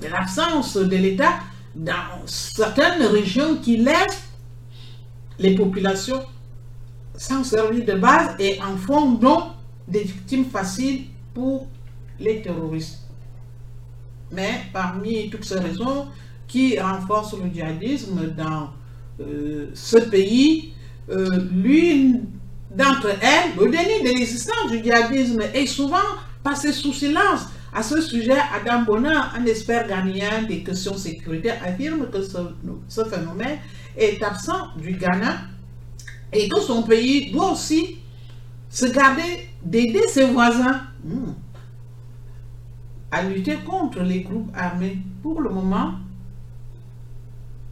l'absence 0.00 0.76
de 0.76 0.96
l'État 0.96 1.34
dans 1.74 2.24
certaines 2.26 3.02
régions 3.02 3.56
qui 3.56 3.78
laissent 3.78 4.28
les 5.38 5.54
populations 5.54 6.22
sans 7.16 7.44
servir 7.44 7.84
de 7.84 7.94
base 7.98 8.36
et 8.38 8.60
en 8.62 8.76
font 8.76 9.12
donc 9.12 9.42
des 9.88 10.02
victimes 10.02 10.44
faciles 10.44 11.06
pour 11.34 11.66
les 12.20 12.42
terroristes. 12.42 13.00
Mais 14.30 14.62
parmi 14.72 15.28
toutes 15.30 15.44
ces 15.44 15.58
raisons 15.58 16.06
qui 16.46 16.78
renforcent 16.78 17.36
le 17.38 17.50
djihadisme 17.52 18.34
dans 18.36 18.70
euh, 19.20 19.70
ce 19.74 19.98
pays, 19.98 20.72
euh, 21.10 21.48
l'une 21.52 22.26
d'entre 22.74 23.08
elles, 23.22 23.56
le 23.58 23.70
déni 23.70 24.02
de 24.02 24.18
l'existence 24.18 24.70
du 24.70 24.82
djihadisme 24.82 25.42
est 25.54 25.66
souvent 25.66 25.98
passé 26.46 26.72
sous 26.72 26.92
silence. 26.92 27.48
À 27.74 27.82
ce 27.82 28.00
sujet, 28.00 28.38
Adam 28.54 28.82
Bonin, 28.82 29.30
un 29.36 29.44
expert 29.46 29.88
ghanéen 29.88 30.44
des 30.44 30.62
questions 30.62 30.96
sécuritaires, 30.96 31.60
affirme 31.64 32.08
que 32.08 32.22
ce, 32.22 33.04
phénomène 33.04 33.58
est 33.96 34.22
absent 34.22 34.68
du 34.76 34.92
Ghana 34.92 35.38
et 36.32 36.48
que 36.48 36.60
son 36.60 36.84
pays 36.84 37.32
doit 37.32 37.50
aussi 37.50 37.98
se 38.70 38.86
garder 38.86 39.48
d'aider 39.62 40.02
ses 40.06 40.26
voisins 40.26 40.82
hmm, 41.04 41.32
à 43.10 43.22
lutter 43.24 43.56
contre 43.56 44.00
les 44.02 44.20
groupes 44.20 44.50
armés. 44.54 44.98
Pour 45.22 45.40
le 45.40 45.50
moment, 45.50 45.94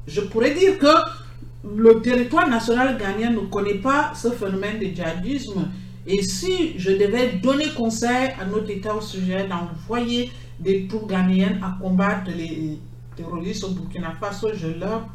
je 0.08 0.20
pourrais 0.20 0.52
dire 0.54 0.78
que 0.80 0.94
le 1.76 2.02
territoire 2.02 2.48
national 2.48 2.98
ghanéen 2.98 3.30
ne 3.30 3.46
connaît 3.46 3.78
pas 3.78 4.12
ce 4.16 4.30
phénomène 4.30 4.80
de 4.80 4.86
djihadisme 4.86 5.70
et 6.06 6.23
si 6.23 6.78
je 6.78 6.90
devais 6.90 7.32
donner 7.42 7.70
conseil 7.70 8.30
à 8.40 8.44
notre 8.44 8.70
État 8.70 8.94
au 8.94 9.00
sujet 9.00 9.46
d'envoyer 9.49 10.30
des 10.61 10.87
troupes 10.87 11.08
ghanéennes 11.08 11.61
à 11.62 11.78
combattre 11.80 12.30
les 12.37 12.78
terroristes 13.16 13.64
au 13.64 13.70
Burkina 13.70 14.12
Faso, 14.20 14.50
je 14.54 14.66
leur 14.66 15.08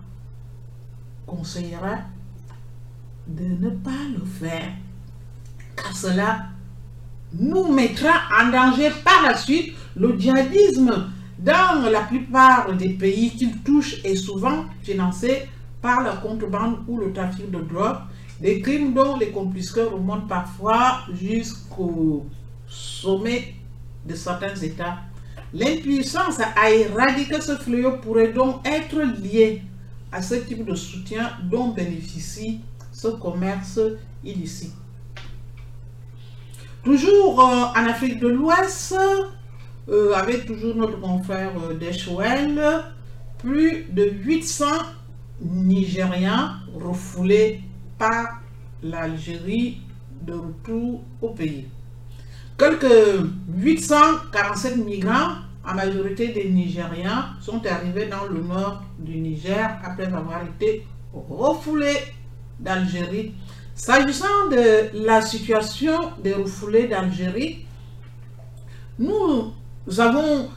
conseillerais 1.27 2.03
de 3.27 3.43
ne 3.43 3.69
pas 3.69 3.91
le 4.17 4.25
faire. 4.25 4.72
Car 5.75 5.96
cela 5.96 6.46
nous 7.34 7.72
mettra 7.72 8.13
en 8.41 8.50
danger 8.50 8.89
par 9.03 9.22
la 9.24 9.38
suite. 9.38 9.75
Le 9.96 10.17
djihadisme 10.17 11.12
dans 11.38 11.90
la 11.90 12.01
plupart 12.01 12.74
des 12.75 12.90
pays 12.90 13.31
qu'il 13.31 13.59
touche 13.59 14.03
est 14.03 14.16
souvent 14.16 14.66
financé 14.81 15.48
par 15.81 16.01
la 16.01 16.13
contrebande 16.18 16.79
ou 16.87 16.98
le 16.98 17.13
trafic 17.13 17.50
de 17.51 17.59
drogue 17.61 17.98
des 18.39 18.61
crimes 18.61 18.93
dont 18.93 19.17
les 19.17 19.31
compliceurs 19.31 19.91
remontent 19.91 20.27
parfois 20.27 21.01
jusqu'au 21.13 22.25
sommet 22.67 23.55
de 24.05 24.15
certains 24.15 24.55
États. 24.55 24.99
L'impuissance 25.53 26.39
à 26.39 26.69
éradiquer 26.71 27.41
ce 27.41 27.55
fléau 27.55 27.97
pourrait 27.97 28.31
donc 28.31 28.65
être 28.67 29.01
liée 29.21 29.63
à 30.11 30.21
ce 30.21 30.35
type 30.35 30.65
de 30.65 30.75
soutien 30.75 31.31
dont 31.43 31.69
bénéficie 31.69 32.61
ce 32.91 33.07
commerce 33.07 33.79
illicite. 34.23 34.73
Toujours 36.83 37.41
euh, 37.41 37.65
en 37.75 37.85
Afrique 37.87 38.19
de 38.19 38.27
l'Ouest, 38.27 38.95
euh, 39.89 40.13
avec 40.13 40.45
toujours 40.45 40.75
notre 40.75 40.99
confrère 40.99 41.51
euh, 41.57 42.79
plus 43.37 43.85
de 43.91 44.03
800 44.23 44.65
Nigériens 45.41 46.59
refoulés 46.75 47.61
par 48.00 48.40
l'Algérie 48.81 49.81
de 50.24 50.33
retour 50.33 51.01
au 51.22 51.29
pays. 51.29 51.68
Quelques 52.57 53.25
847 53.57 54.77
migrants, 54.77 55.35
en 55.66 55.75
majorité 55.75 56.29
des 56.29 56.50
Nigériens, 56.50 57.35
sont 57.42 57.62
arrivés 57.66 58.07
dans 58.07 58.25
le 58.25 58.42
nord 58.42 58.81
du 58.98 59.18
Niger 59.20 59.77
après 59.83 60.05
avoir 60.12 60.42
été 60.44 60.88
refoulés 61.14 61.98
d'Algérie. 62.59 63.33
S'agissant 63.75 64.48
de 64.51 65.05
la 65.05 65.22
situation 65.22 66.12
des 66.24 66.33
refoulés 66.33 66.88
d'Algérie, 66.88 67.66
nous 68.98 69.53
avons 70.00 70.50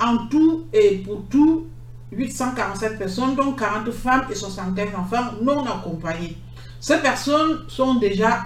en 0.00 0.26
tout 0.28 0.66
et 0.72 0.98
pour 0.98 1.24
tout 1.28 1.66
847 2.12 2.98
personnes, 2.98 3.34
dont 3.34 3.52
40 3.52 3.90
femmes 3.90 4.26
et 4.30 4.34
75 4.34 4.88
enfants 4.96 5.32
non 5.42 5.64
accompagnés. 5.66 6.36
Ces 6.84 6.98
personnes 6.98 7.60
sont 7.66 7.94
déjà 7.94 8.44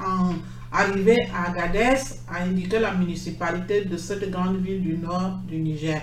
arrivées 0.70 1.29
à 1.35 1.51
Agadez, 1.51 1.98
a 2.33 2.44
indiqué 2.44 2.79
la 2.79 2.92
municipalité 2.94 3.85
de 3.85 3.96
cette 3.96 4.31
grande 4.31 4.59
ville 4.62 4.81
du 4.81 4.96
nord 4.96 5.40
du 5.48 5.57
Niger. 5.59 6.03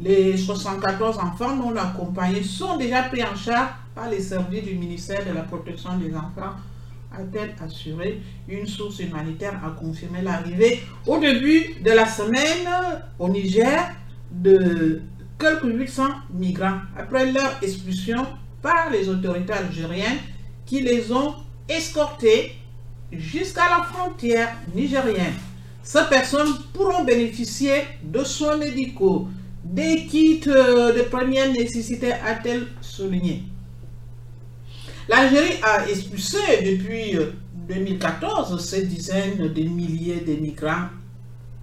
Les 0.00 0.36
74 0.36 1.16
enfants 1.18 1.54
non 1.54 1.76
accompagnés 1.76 2.42
sont 2.42 2.76
déjà 2.76 3.04
pris 3.04 3.22
en 3.22 3.36
charge 3.36 3.68
par 3.94 4.10
les 4.10 4.18
services 4.18 4.64
du 4.64 4.74
ministère 4.74 5.24
de 5.24 5.32
la 5.32 5.42
protection 5.42 5.96
des 5.96 6.12
enfants, 6.12 6.56
a-t-elle 7.16 7.54
assuré. 7.64 8.20
Une 8.48 8.66
source 8.66 8.98
humanitaire 8.98 9.60
a 9.64 9.70
confirmé 9.70 10.22
l'arrivée 10.22 10.82
au 11.06 11.18
début 11.20 11.72
de 11.84 11.90
la 11.92 12.06
semaine 12.06 12.66
au 13.20 13.28
Niger 13.28 13.92
de 14.32 15.02
quelques 15.38 15.62
800 15.72 16.02
migrants 16.34 16.80
après 16.98 17.30
leur 17.30 17.62
expulsion 17.62 18.26
par 18.60 18.90
les 18.90 19.08
autorités 19.08 19.52
algériennes 19.52 20.18
qui 20.66 20.80
les 20.80 21.12
ont 21.12 21.45
escortés 21.68 22.52
jusqu'à 23.12 23.68
la 23.68 23.84
frontière 23.84 24.56
nigérienne. 24.74 25.34
Ces 25.82 26.04
personnes 26.08 26.54
pourront 26.72 27.04
bénéficier 27.04 27.82
de 28.02 28.24
soins 28.24 28.56
médicaux, 28.56 29.28
des 29.64 30.06
kits 30.06 30.40
euh, 30.48 30.92
de 30.92 31.02
première 31.02 31.52
nécessité, 31.52 32.12
a-t-elle 32.12 32.66
souligné. 32.80 33.44
L'Algérie 35.08 35.60
a 35.62 35.88
expulsé 35.88 36.38
depuis 36.64 37.16
2014 37.68 38.52
euh, 38.52 38.58
ces 38.58 38.86
dizaines 38.86 39.52
de 39.52 39.62
milliers 39.62 40.20
de 40.20 40.34
migrants 40.34 40.88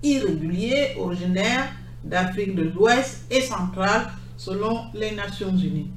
irréguliers 0.02 0.96
originaires 0.98 1.74
d'Afrique 2.04 2.56
de 2.56 2.64
l'Ouest 2.64 3.26
et 3.32 3.42
centrale 3.42 4.08
selon 4.38 4.86
les 4.94 5.12
Nations 5.12 5.56
Unies. 5.56 5.90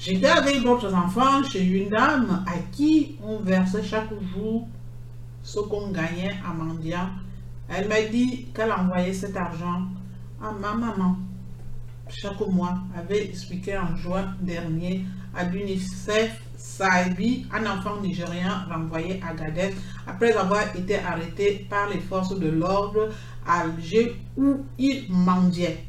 J'étais 0.00 0.28
avec 0.28 0.62
d'autres 0.62 0.94
enfants 0.94 1.44
chez 1.44 1.62
une 1.62 1.90
dame 1.90 2.42
à 2.46 2.58
qui 2.72 3.18
on 3.22 3.38
versait 3.38 3.82
chaque 3.82 4.08
jour 4.34 4.66
ce 5.42 5.60
qu'on 5.60 5.90
gagnait 5.90 6.36
à 6.42 6.54
mendiant. 6.54 7.10
Elle 7.68 7.86
m'a 7.86 8.00
dit 8.00 8.46
qu'elle 8.54 8.72
envoyait 8.72 9.12
cet 9.12 9.36
argent 9.36 9.82
à 10.42 10.52
ma 10.52 10.72
maman 10.72 11.16
chaque 12.08 12.40
mois, 12.40 12.78
avait 12.96 13.24
expliqué 13.24 13.76
en 13.76 13.94
juin 13.94 14.34
dernier 14.40 15.04
à 15.34 15.44
l'UNICEF 15.44 16.40
Saibi, 16.56 17.46
un 17.52 17.66
enfant 17.66 18.00
nigérien 18.00 18.66
renvoyé 18.70 19.20
à 19.26 19.32
Gadez 19.34 19.74
après 20.06 20.32
avoir 20.32 20.74
été 20.76 20.98
arrêté 20.98 21.66
par 21.70 21.88
les 21.88 22.00
forces 22.00 22.38
de 22.38 22.48
l'ordre 22.48 23.10
à 23.46 23.60
Alger 23.60 24.16
où 24.36 24.60
il 24.78 25.06
mendiait. 25.08 25.84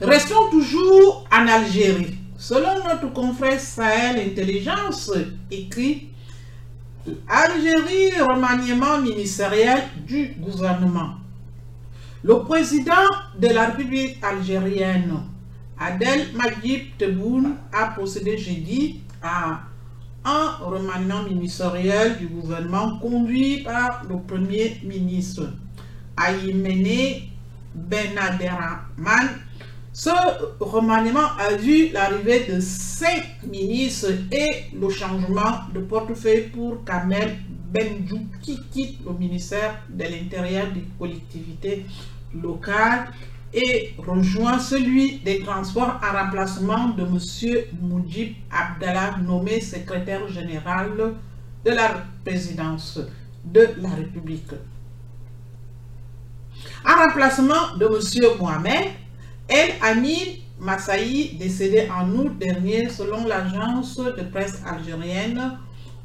Restons 0.00 0.50
toujours 0.50 1.26
en 1.32 1.46
Algérie. 1.46 2.17
Selon 2.38 2.84
notre 2.84 3.12
confrère 3.12 3.58
Sahel 3.60 4.30
Intelligence, 4.30 5.10
écrit 5.50 6.10
Algérie, 7.26 8.12
remaniement 8.20 8.98
ministériel 9.00 9.82
du 10.06 10.36
gouvernement. 10.38 11.14
Le 12.22 12.38
président 12.44 12.92
de 13.40 13.48
la 13.48 13.66
République 13.66 14.22
algérienne, 14.22 15.14
Adel 15.80 16.28
Majid 16.36 16.96
Tebboune, 16.96 17.56
a 17.72 17.88
procédé 17.88 18.38
jeudi 18.38 19.00
à 19.20 19.62
un 20.24 20.50
remaniement 20.60 21.24
ministériel 21.24 22.18
du 22.18 22.28
gouvernement 22.28 23.00
conduit 23.00 23.64
par 23.64 24.04
le 24.08 24.16
Premier 24.20 24.80
ministre 24.84 25.42
Ayimene 26.16 27.30
Benaderaman 27.74 29.28
ce 29.98 30.10
remaniement 30.60 31.26
a 31.40 31.54
vu 31.56 31.88
l'arrivée 31.88 32.46
de 32.48 32.60
cinq 32.60 33.42
ministres 33.42 34.12
et 34.30 34.66
le 34.72 34.88
changement 34.90 35.62
de 35.74 35.80
portefeuille 35.80 36.50
pour 36.54 36.84
Kamel 36.84 37.36
Benjou 37.74 38.20
qui 38.40 38.60
quitte 38.70 39.00
le 39.04 39.12
ministère 39.14 39.82
de 39.90 40.04
l'Intérieur 40.04 40.68
des 40.72 40.84
collectivités 41.00 41.84
locales 42.32 43.08
et 43.52 43.94
rejoint 43.98 44.60
celui 44.60 45.18
des 45.18 45.40
transports 45.40 45.98
en 46.00 46.24
remplacement 46.24 46.90
de 46.90 47.02
M. 47.02 47.64
Moudjib 47.82 48.34
Abdallah, 48.52 49.16
nommé 49.26 49.60
secrétaire 49.60 50.28
général 50.28 50.90
de 51.64 51.70
la 51.72 52.04
présidence 52.24 53.00
de 53.44 53.66
la 53.78 53.88
République. 53.88 54.52
En 56.86 57.04
remplacement 57.04 57.76
de 57.76 57.86
M. 57.86 58.38
Mohamed, 58.38 58.90
El 59.48 59.72
Amin 59.80 60.36
Massaï, 60.60 61.36
décédé 61.38 61.88
en 61.90 62.10
août 62.10 62.38
dernier 62.38 62.90
selon 62.90 63.26
l'agence 63.26 63.96
de 63.96 64.22
presse 64.30 64.60
algérienne, 64.66 65.58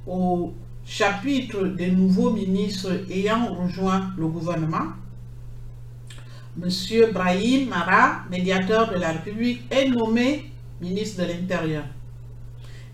au 0.08 0.53
chapitre 0.86 1.65
des 1.65 1.91
nouveaux 1.91 2.32
ministres 2.32 2.91
ayant 3.10 3.53
rejoint 3.53 4.12
le 4.17 4.27
gouvernement, 4.27 4.93
M. 6.62 6.69
Brahim 7.12 7.67
Mara, 7.67 8.23
médiateur 8.29 8.89
de 8.93 8.97
la 8.97 9.12
République, 9.12 9.63
est 9.71 9.89
nommé 9.89 10.51
ministre 10.79 11.23
de 11.23 11.27
l'Intérieur, 11.27 11.84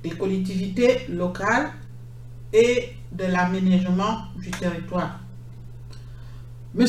des 0.01 0.11
collectivités 0.11 1.05
locales 1.09 1.71
et 2.53 2.93
de 3.11 3.25
l'aménagement 3.25 4.23
du 4.37 4.49
territoire. 4.49 5.19
M. 6.77 6.85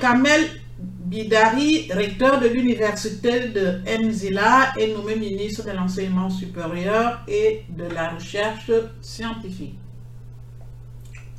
Kamel 0.00 0.63
Bidari, 0.78 1.92
recteur 1.92 2.40
de 2.40 2.48
l'université 2.48 3.48
de 3.48 3.80
Mzila, 3.86 4.72
est 4.78 4.92
nommé 4.92 5.14
ministre 5.14 5.64
de 5.64 5.70
l'enseignement 5.70 6.30
supérieur 6.30 7.22
et 7.28 7.62
de 7.68 7.84
la 7.84 8.10
recherche 8.10 8.70
scientifique. 9.00 9.78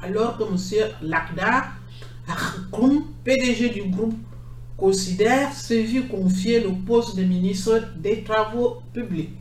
Alors 0.01 0.37
que 0.37 0.43
M. 0.43 0.89
Lakda 1.01 1.65
PDG 3.23 3.69
du 3.69 3.83
groupe 3.89 4.15
considère 4.77 5.53
se 5.53 5.73
vu 5.73 6.07
confier 6.07 6.61
le 6.61 6.69
poste 6.85 7.15
de 7.17 7.23
ministre 7.23 7.89
des 7.97 8.23
Travaux 8.23 8.81
publics. 8.93 9.31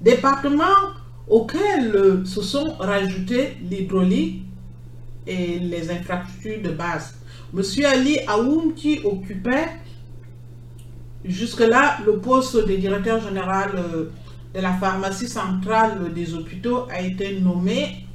Département 0.00 0.94
auquel 1.26 2.26
se 2.26 2.40
sont 2.42 2.74
rajoutés 2.78 3.56
l'hydraulique 3.62 4.47
et 5.28 5.58
les 5.58 5.90
infrastructures 5.90 6.62
de 6.62 6.70
base. 6.70 7.14
Monsieur 7.52 7.86
Ali 7.86 8.18
Aoum 8.26 8.74
qui 8.74 9.00
occupait 9.04 9.68
jusque-là 11.24 11.98
le 12.04 12.18
poste 12.18 12.56
de 12.66 12.74
directeur 12.76 13.20
général 13.20 13.72
euh, 13.76 14.10
de 14.54 14.60
la 14.60 14.72
pharmacie 14.72 15.28
centrale 15.28 16.12
des 16.14 16.34
hôpitaux 16.34 16.86
a 16.90 17.00
été 17.02 17.40
nommé 17.40 18.06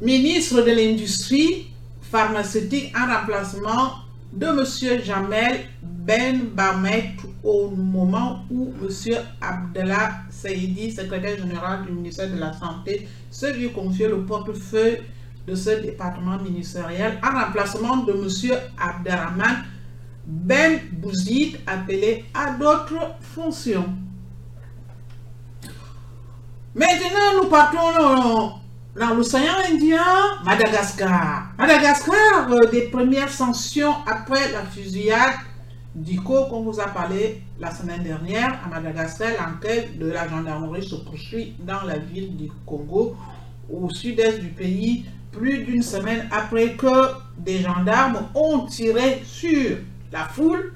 ministre 0.00 0.62
de 0.62 0.70
l'Industrie 0.70 1.68
pharmaceutique 2.00 2.94
en 2.96 3.12
remplacement 3.14 3.92
de 4.32 4.46
M. 4.46 5.02
Jamel 5.04 5.60
Ben 5.82 6.40
Bamet 6.54 7.14
au 7.42 7.68
moment 7.70 8.44
où 8.50 8.72
M. 8.82 9.18
Abdallah 9.40 10.22
Saïdi, 10.30 10.92
secrétaire 10.92 11.38
général 11.38 11.86
du 11.86 11.92
ministère 11.92 12.30
de 12.30 12.38
la 12.38 12.52
Santé, 12.52 13.08
se 13.30 13.46
vit 13.46 13.70
confier 13.70 14.08
le 14.08 14.24
portefeuille 14.24 14.98
de 15.46 15.54
ce 15.54 15.70
département 15.80 16.38
ministériel 16.38 17.18
en 17.22 17.38
remplacement 17.44 17.98
de 17.98 18.12
M. 18.12 18.58
Abderrahman 18.78 19.64
Ben 20.26 20.80
Bouzid, 20.92 21.58
appelé 21.66 22.24
à 22.34 22.50
d'autres 22.52 23.14
fonctions. 23.20 23.86
Maintenant, 26.74 27.42
nous 27.42 27.48
partons 27.48 28.54
dans 28.98 29.14
l'océan 29.14 29.52
Indien, 29.70 30.02
Madagascar. 30.44 31.52
Madagascar, 31.56 32.50
euh, 32.50 32.66
des 32.66 32.88
premières 32.88 33.30
sanctions 33.30 33.94
après 34.06 34.50
la 34.52 34.62
fusillade 34.62 35.34
d'ICO 35.94 36.46
qu'on 36.46 36.62
vous 36.62 36.80
a 36.80 36.88
parlé 36.88 37.42
la 37.58 37.70
semaine 37.70 38.02
dernière 38.02 38.58
à 38.64 38.68
Madagascar. 38.68 39.28
L'enquête 39.38 39.98
de 39.98 40.06
la 40.10 40.28
gendarmerie 40.28 40.86
se 40.86 40.96
poursuit 40.96 41.54
dans 41.60 41.82
la 41.82 41.98
ville 41.98 42.36
du 42.36 42.50
Congo, 42.66 43.16
au 43.72 43.88
sud-est 43.90 44.40
du 44.40 44.48
pays, 44.48 45.04
plus 45.36 45.58
d'une 45.64 45.82
semaine 45.82 46.28
après 46.30 46.72
que 46.74 47.10
des 47.38 47.60
gendarmes 47.60 48.28
ont 48.34 48.66
tiré 48.66 49.22
sur 49.24 49.78
la 50.12 50.24
foule, 50.24 50.72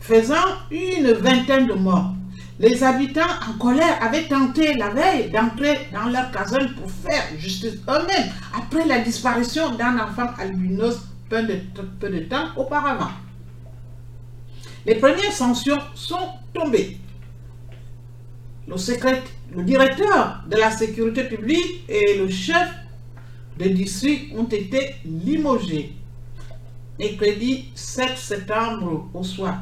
faisant 0.00 0.34
une 0.70 1.12
vingtaine 1.12 1.66
de 1.66 1.74
morts. 1.74 2.12
Les 2.58 2.84
habitants 2.84 3.22
en 3.48 3.58
colère 3.58 3.98
avaient 4.00 4.28
tenté 4.28 4.74
la 4.74 4.90
veille 4.90 5.30
d'entrer 5.30 5.88
dans 5.92 6.08
leur 6.08 6.30
caserne 6.30 6.72
pour 6.74 6.90
faire 6.90 7.24
justice 7.36 7.78
eux-mêmes 7.88 8.30
après 8.56 8.86
la 8.86 9.00
disparition 9.00 9.74
d'un 9.74 9.98
enfant 9.98 10.28
albinos 10.38 11.00
peu 11.28 11.42
de, 11.42 11.58
peu 11.98 12.10
de 12.10 12.20
temps 12.20 12.48
auparavant. 12.56 13.10
Les 14.86 14.96
premières 14.96 15.32
sanctions 15.32 15.78
sont 15.94 16.28
tombées. 16.52 16.98
Le, 18.68 18.76
le 19.56 19.62
directeur 19.64 20.44
de 20.48 20.56
la 20.56 20.70
sécurité 20.70 21.24
publique 21.24 21.84
et 21.88 22.18
le 22.18 22.28
chef 22.28 22.68
de 23.58 23.68
district 23.68 24.32
ont 24.36 24.44
été 24.44 24.96
limogés. 25.04 25.92
Mercredi 26.98 27.70
7 27.74 28.16
septembre 28.16 29.08
au 29.12 29.22
soir. 29.22 29.58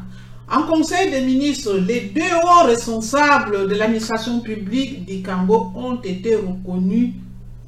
En 0.50 0.64
Conseil 0.64 1.10
des 1.10 1.22
ministres, 1.22 1.74
les 1.78 2.00
deux 2.14 2.20
hauts 2.20 2.66
responsables 2.66 3.68
de 3.68 3.74
l'administration 3.74 4.40
publique 4.40 5.06
du 5.06 5.22
Cambo 5.22 5.72
ont 5.74 6.00
été 6.02 6.36
reconnus 6.36 7.14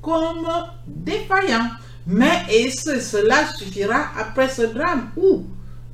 comme 0.03 0.47
défaillants. 0.87 1.71
Mais 2.07 2.43
est-ce 2.51 3.01
cela 3.01 3.47
suffira 3.57 4.09
après 4.19 4.49
ce 4.49 4.63
drame 4.63 5.11
où 5.17 5.45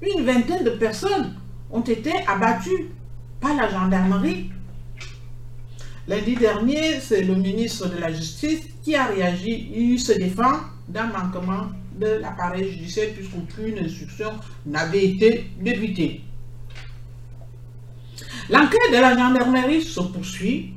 une 0.02 0.24
vingtaine 0.24 0.64
de 0.64 0.70
personnes 0.70 1.34
ont 1.70 1.82
été 1.82 2.12
abattues 2.26 2.88
par 3.40 3.54
la 3.54 3.68
gendarmerie 3.68 4.50
Lundi 6.10 6.34
dernier, 6.34 6.98
c'est 6.98 7.22
le 7.22 7.36
ministre 7.36 7.88
de 7.88 7.96
la 7.98 8.12
Justice 8.12 8.62
qui 8.82 8.96
a 8.96 9.06
réagi. 9.06 9.70
Il 9.72 10.00
se 10.00 10.10
défend 10.10 10.54
d'un 10.88 11.06
manquement 11.06 11.68
de 12.00 12.18
l'appareil 12.20 12.68
judiciaire 12.68 13.10
puisqu'aucune 13.14 13.78
instruction 13.78 14.32
n'avait 14.66 15.04
été 15.04 15.52
débutée. 15.60 16.24
L'enquête 18.48 18.90
de 18.90 18.96
la 18.96 19.16
gendarmerie 19.16 19.82
se 19.82 20.00
poursuit. 20.00 20.74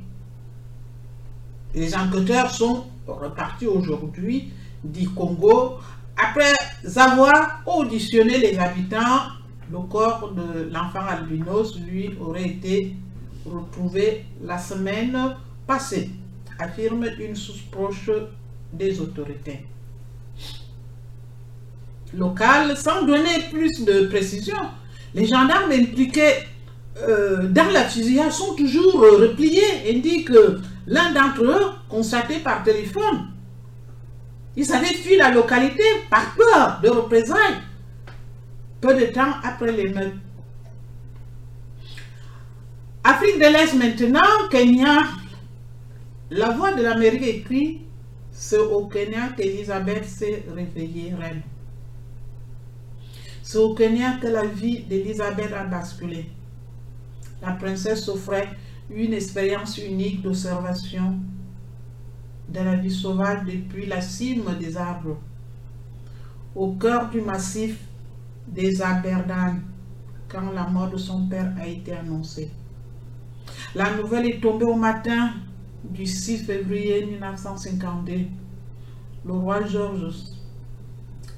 Les 1.74 1.96
enquêteurs 1.96 2.52
sont 2.52 2.84
repartis 3.04 3.66
aujourd'hui 3.66 4.52
du 4.84 5.08
Congo 5.08 5.78
après 6.16 6.54
avoir 6.94 7.64
auditionné 7.66 8.38
les 8.38 8.56
habitants. 8.56 9.32
Le 9.68 9.80
corps 9.90 10.32
de 10.32 10.70
l'enfant 10.70 11.04
albinos, 11.08 11.76
lui, 11.80 12.10
aurait 12.20 12.50
été 12.50 12.94
retrouvé 13.46 14.24
la 14.42 14.58
semaine 14.58 15.36
passée, 15.66 16.10
affirme 16.58 17.06
une 17.18 17.34
source 17.34 17.62
proche 17.70 18.10
des 18.72 19.00
autorités 19.00 19.66
locales. 22.12 22.76
Sans 22.76 23.02
donner 23.02 23.48
plus 23.50 23.84
de 23.84 24.06
précision, 24.06 24.56
les 25.14 25.26
gendarmes 25.26 25.72
impliqués 25.72 26.34
euh, 27.02 27.48
dans 27.48 27.70
la 27.72 27.84
fusillade 27.84 28.30
sont 28.30 28.54
toujours 28.54 29.00
repliés, 29.00 29.88
indique 29.88 30.30
l'un 30.86 31.12
d'entre 31.12 31.44
eux, 31.44 31.72
constaté 31.88 32.38
par 32.38 32.62
téléphone. 32.62 33.28
Ils 34.56 34.72
avaient 34.72 34.86
fui 34.86 35.16
la 35.16 35.30
localité 35.32 35.82
par 36.08 36.34
peur 36.36 36.80
de 36.82 36.88
représailles. 36.88 37.60
Peu 38.80 38.94
de 38.94 39.06
temps 39.06 39.32
après 39.42 39.72
l'émeute. 39.72 40.14
Afrique 43.04 43.36
de 43.38 43.52
l'Est 43.52 43.74
maintenant, 43.74 44.48
Kenya. 44.50 45.04
La 46.30 46.50
voix 46.50 46.72
de 46.72 46.82
l'Amérique 46.82 47.22
écrit 47.22 47.82
C'est 48.32 48.58
au 48.58 48.86
Kenya 48.86 49.28
qu'Elisabeth 49.36 50.04
s'est 50.04 50.44
réveillée 50.54 51.14
reine. 51.14 51.42
C'est 53.42 53.58
au 53.58 53.74
Kenya 53.74 54.18
que 54.20 54.26
la 54.26 54.46
vie 54.46 54.80
d'Elisabeth 54.80 55.52
a 55.52 55.64
basculé 55.64 56.26
la 57.44 57.52
princesse 57.52 58.08
offrait 58.08 58.48
une 58.90 59.12
expérience 59.12 59.78
unique 59.78 60.22
d'observation 60.22 61.18
de 62.48 62.60
la 62.60 62.76
vie 62.76 62.90
sauvage 62.90 63.44
depuis 63.44 63.86
la 63.86 64.00
cime 64.00 64.56
des 64.58 64.76
arbres, 64.76 65.18
au 66.54 66.72
cœur 66.72 67.10
du 67.10 67.20
massif 67.20 67.78
des 68.46 68.80
Aberdan, 68.80 69.60
quand 70.28 70.52
la 70.52 70.66
mort 70.66 70.90
de 70.90 70.96
son 70.96 71.26
père 71.26 71.52
a 71.60 71.66
été 71.66 71.92
annoncée. 71.92 72.50
La 73.74 73.96
nouvelle 73.96 74.26
est 74.26 74.40
tombée 74.40 74.64
au 74.64 74.76
matin 74.76 75.32
du 75.82 76.06
6 76.06 76.44
février 76.44 77.04
1952. 77.06 78.12
Le 79.26 79.32
roi 79.32 79.64
George 79.66 80.14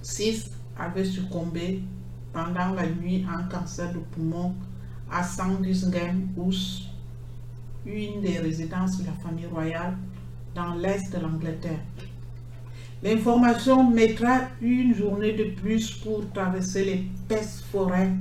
VI 0.03 0.45
avait 0.79 1.05
succombé 1.05 1.83
pendant 2.33 2.75
la 2.75 2.87
nuit 2.87 3.25
à 3.29 3.39
un 3.39 3.43
cancer 3.45 3.93
de 3.93 3.99
poumon 3.99 4.55
à 5.11 5.23
Sandisgem 5.23 6.29
Ous, 6.37 6.83
une 7.87 8.21
des 8.21 8.39
résidences 8.39 8.99
de 8.99 9.07
la 9.07 9.13
famille 9.13 9.47
royale, 9.47 9.97
dans 10.55 10.75
l'est 10.75 11.13
de 11.13 11.21
l'Angleterre. 11.21 11.81
L'information 13.03 13.89
mettra 13.91 14.41
une 14.61 14.95
journée 14.95 15.33
de 15.33 15.45
plus 15.61 15.93
pour 15.93 16.31
traverser 16.33 16.85
les 16.85 17.07
pestes 17.29 17.65
forêts 17.71 18.13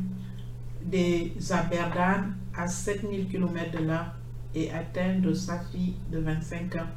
des 0.85 1.33
Aberdan 1.49 2.33
à 2.57 2.67
7000 2.67 3.27
km 3.27 3.71
de 3.77 3.85
là 3.85 4.13
et 4.53 4.71
atteindre 4.71 5.33
sa 5.33 5.59
fille 5.59 5.95
de 6.11 6.19
25 6.19 6.75
ans, 6.75 6.87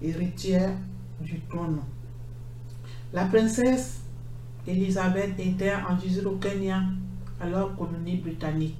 héritière 0.00 0.72
du 1.20 1.40
trône. 1.48 1.80
La 3.12 3.26
princesse 3.26 4.00
Elisabeth 4.66 5.38
était 5.38 5.74
en 5.74 5.98
exil 5.98 6.26
au 6.26 6.36
Kenya, 6.36 6.82
alors 7.40 7.76
colonie 7.76 8.16
britannique. 8.16 8.76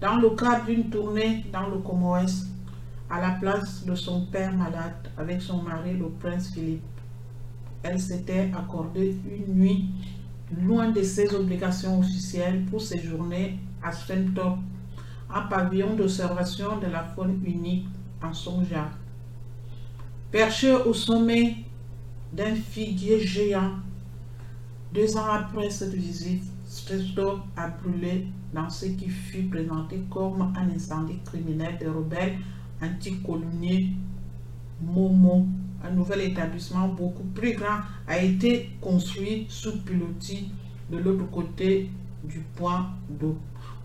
Dans 0.00 0.16
le 0.16 0.30
cadre 0.30 0.66
d'une 0.66 0.88
tournée 0.88 1.44
dans 1.52 1.68
le 1.68 1.78
Comores, 1.78 2.20
à 3.10 3.20
la 3.20 3.30
place 3.32 3.84
de 3.84 3.94
son 3.94 4.26
père 4.26 4.56
malade 4.56 5.10
avec 5.18 5.42
son 5.42 5.62
mari, 5.62 5.94
le 5.94 6.08
prince 6.10 6.52
Philippe, 6.54 6.84
elle 7.82 8.00
s'était 8.00 8.50
accordée 8.56 9.16
une 9.28 9.54
nuit 9.54 9.88
loin 10.62 10.90
de 10.90 11.02
ses 11.02 11.34
obligations 11.34 11.98
officielles 11.98 12.64
pour 12.66 12.80
séjourner 12.80 13.58
à 13.82 13.90
Stentop, 13.92 14.58
un 15.32 15.42
pavillon 15.42 15.94
d'observation 15.94 16.78
de 16.78 16.86
la 16.86 17.04
faune 17.04 17.40
unique 17.44 17.86
en 18.22 18.32
son 18.32 18.64
genre. 18.64 18.90
Perché 20.30 20.72
au 20.72 20.94
sommet 20.94 21.56
d'un 22.32 22.54
figuier 22.54 23.20
géant, 23.20 23.72
deux 24.92 25.16
ans 25.16 25.26
après 25.30 25.70
cette 25.70 25.94
visite, 25.94 26.44
Stentop 26.66 27.40
a 27.56 27.68
brûlé 27.68 28.26
dans 28.54 28.70
ce 28.70 28.86
qui 28.86 29.08
fut 29.08 29.44
présenté 29.44 30.02
comme 30.10 30.54
un 30.56 30.70
incendie 30.74 31.18
criminel 31.24 31.78
des 31.78 31.88
rebelles 31.88 32.38
anticoloniaux 32.82 33.88
Momo 34.82 35.46
un 35.82 35.90
nouvel 35.90 36.20
établissement 36.22 36.88
beaucoup 36.88 37.24
plus 37.34 37.54
grand 37.54 37.80
a 38.06 38.18
été 38.18 38.70
construit 38.80 39.46
sous 39.48 39.78
pilotis 39.82 40.50
de 40.90 40.98
l'autre 40.98 41.30
côté 41.30 41.90
du 42.22 42.40
point 42.56 42.90
d'eau, 43.08 43.38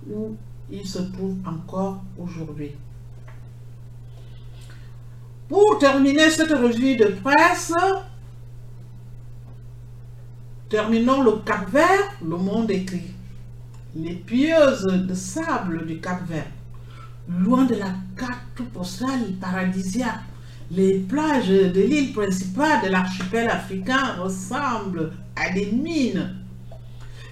où 0.09 0.35
il 0.71 0.85
se 0.85 0.99
trouve 0.99 1.37
encore 1.45 2.03
aujourd'hui. 2.17 2.71
Pour 5.47 5.77
terminer 5.79 6.29
cette 6.31 6.51
revue 6.51 6.95
de 6.95 7.05
presse, 7.23 7.73
terminons 10.69 11.21
le 11.21 11.33
Cap 11.45 11.69
Vert, 11.69 12.15
le 12.23 12.37
monde 12.37 12.71
écrit. 12.71 13.11
Les 13.95 14.15
pieuses 14.15 14.83
de 14.83 15.13
sable 15.13 15.85
du 15.85 15.99
Cap 15.99 16.27
Vert, 16.27 16.51
loin 17.29 17.65
de 17.65 17.75
la 17.75 17.93
carte 18.17 18.67
postale 18.73 19.33
paradisiaque 19.39 20.23
les 20.71 20.99
plages 20.99 21.47
de 21.47 21.81
l'île 21.81 22.11
principale 22.13 22.83
de 22.85 22.89
l'archipel 22.89 23.47
africain 23.49 24.15
ressemblent 24.19 25.11
à 25.35 25.51
des 25.53 25.67
mines. 25.67 26.35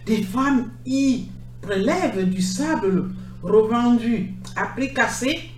Des 0.05 0.21
femmes 0.21 0.69
y 0.85 1.29
prélèvent 1.61 2.29
du 2.29 2.41
sable 2.41 3.09
revendu 3.43 4.33
à 4.55 4.67
prix 4.67 4.93
cassé 4.93 5.49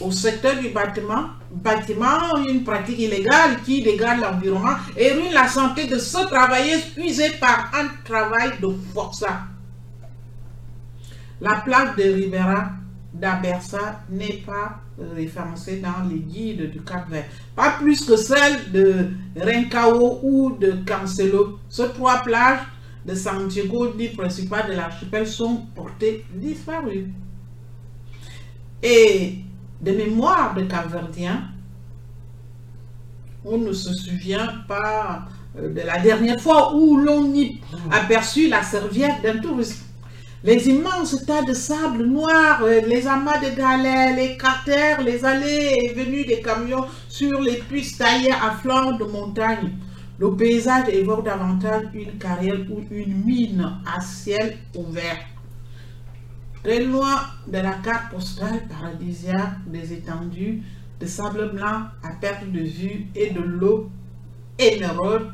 au 0.00 0.10
secteur 0.10 0.58
du 0.58 0.70
bâtiment, 0.70 1.26
bâtiment, 1.50 2.38
une 2.48 2.64
pratique 2.64 2.98
illégale 2.98 3.62
qui 3.64 3.82
dégrade 3.82 4.20
l'environnement 4.20 4.76
et 4.96 5.12
ruine 5.12 5.32
la 5.32 5.46
santé 5.48 5.86
de 5.86 5.98
ce 5.98 6.26
travailleurs 6.26 6.80
puisés 6.94 7.30
par 7.40 7.70
un 7.74 7.88
travail 8.04 8.52
de 8.60 8.68
force. 8.94 9.24
La 11.40 11.56
plaque 11.56 11.96
de 11.96 12.04
Rivera 12.04 12.70
d'Abersa 13.12 14.00
n'est 14.08 14.42
pas 14.46 14.80
référencée 15.14 15.80
dans 15.80 16.08
les 16.08 16.20
guides 16.20 16.70
du 16.70 16.80
Cap 16.82 17.08
Vert. 17.10 17.26
Pas 17.54 17.72
plus 17.72 18.04
que 18.04 18.16
celle 18.16 18.70
de 18.72 19.10
Rencao 19.36 20.20
ou 20.22 20.56
de 20.58 20.78
Cancelo. 20.86 21.58
Ces 21.68 21.88
trois 21.88 22.22
plages 22.22 22.60
de 23.04 23.14
Santiago, 23.14 23.92
l'île 23.96 24.16
principale 24.16 24.70
de 24.70 24.76
l'archipel, 24.76 25.26
sont 25.26 25.66
portées 25.74 26.24
disparues. 26.34 27.08
Et 28.82 29.38
de 29.80 29.92
mémoire 29.92 30.54
de 30.54 30.62
Capverdiens, 30.62 31.48
on 33.44 33.58
ne 33.58 33.72
se 33.72 33.92
souvient 33.92 34.64
pas 34.68 35.26
euh, 35.58 35.72
de 35.72 35.80
la 35.80 35.98
dernière 35.98 36.40
fois 36.40 36.74
où 36.74 36.96
l'on 36.96 37.34
y 37.34 37.60
aperçut 37.90 38.48
la 38.48 38.62
serviette 38.62 39.22
d'un 39.22 39.38
touriste 39.38 39.84
les 40.44 40.68
immenses 40.68 41.24
tas 41.24 41.42
de 41.42 41.54
sable 41.54 42.04
noir, 42.04 42.62
euh, 42.64 42.80
les 42.80 43.06
amas 43.06 43.38
de 43.38 43.54
galets, 43.54 44.16
les 44.16 44.36
cratères, 44.36 45.00
les 45.00 45.24
allées 45.24 45.78
et 45.82 45.92
venues 45.94 46.24
des 46.24 46.40
camions 46.40 46.86
sur 47.08 47.40
les 47.40 47.58
puits 47.58 47.88
taillées 47.96 48.32
à 48.32 48.56
flanc 48.60 48.92
de 48.92 49.04
montagne. 49.04 49.70
Le 50.22 50.36
paysage 50.36 50.88
évoque 50.90 51.24
davantage 51.24 51.86
une 51.94 52.16
carrière 52.16 52.60
ou 52.70 52.80
une 52.92 53.24
mine 53.24 53.68
à 53.84 54.00
ciel 54.00 54.56
ouvert. 54.76 55.18
Très 56.62 56.84
loin 56.84 57.22
de 57.48 57.58
la 57.58 57.72
carte 57.82 58.12
postale 58.12 58.62
paradisiaque 58.68 59.58
des 59.66 59.92
étendues 59.92 60.62
de 61.00 61.06
sable 61.06 61.50
blanc 61.52 61.86
à 62.04 62.12
perte 62.20 62.48
de 62.52 62.60
vue 62.60 63.08
et 63.16 63.30
de 63.30 63.40
l'eau 63.40 63.90
émeraude 64.60 65.32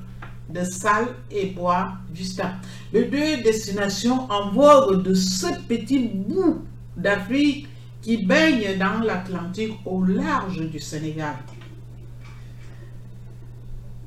de 0.48 0.64
Salle 0.64 1.08
et 1.30 1.48
Bois 1.50 1.92
Vista. 2.10 2.52
Les 2.90 3.04
deux 3.04 3.42
destinations 3.42 4.22
en 4.32 4.52
vogue 4.52 5.02
de 5.02 5.12
ce 5.12 5.48
petit 5.68 5.98
bout 5.98 6.64
d'Afrique 6.96 7.68
qui 8.00 8.24
baigne 8.24 8.78
dans 8.78 9.00
l'Atlantique 9.04 9.74
au 9.84 10.02
large 10.02 10.62
du 10.70 10.78
Sénégal. 10.78 11.36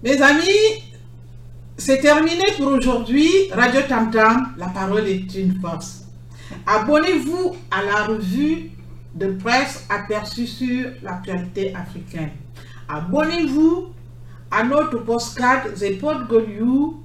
Mes 0.03 0.19
amis, 0.19 0.81
c'est 1.77 1.99
terminé 1.99 2.43
pour 2.57 2.69
aujourd'hui. 2.71 3.29
Radio 3.51 3.81
Tam 3.87 4.09
Tam, 4.09 4.55
la 4.57 4.65
parole 4.69 5.07
est 5.07 5.31
une 5.35 5.61
force. 5.61 6.05
Abonnez-vous 6.65 7.55
à 7.69 7.83
la 7.83 8.05
revue 8.05 8.71
de 9.13 9.27
presse 9.33 9.85
aperçue 9.91 10.47
sur 10.47 10.89
l'actualité 11.03 11.75
africaine. 11.75 12.31
Abonnez-vous 12.89 13.89
à 14.49 14.63
notre 14.63 14.97
postcard 15.03 15.65
The 15.75 16.01
You 16.49 17.03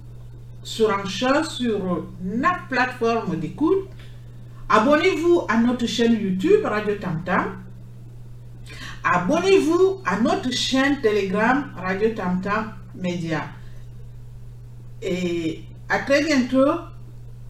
sur 0.62 0.90
un 0.90 1.04
chat 1.04 1.44
sur 1.44 2.06
notre 2.24 2.66
plateforme 2.70 3.36
d'écoute. 3.36 3.90
Abonnez-vous 4.70 5.42
à 5.50 5.58
notre 5.58 5.84
chaîne 5.84 6.14
YouTube 6.14 6.64
Radio 6.64 6.94
Tamtam. 6.94 7.58
Abonnez-vous 9.04 10.00
à 10.06 10.18
notre 10.18 10.50
chaîne 10.50 11.02
Telegram 11.02 11.66
Radio 11.76 12.08
Tamtam 12.16 12.72
Média. 12.96 13.44
Et 15.02 15.62
à 15.88 16.00
très 16.00 16.24
bientôt 16.24 16.80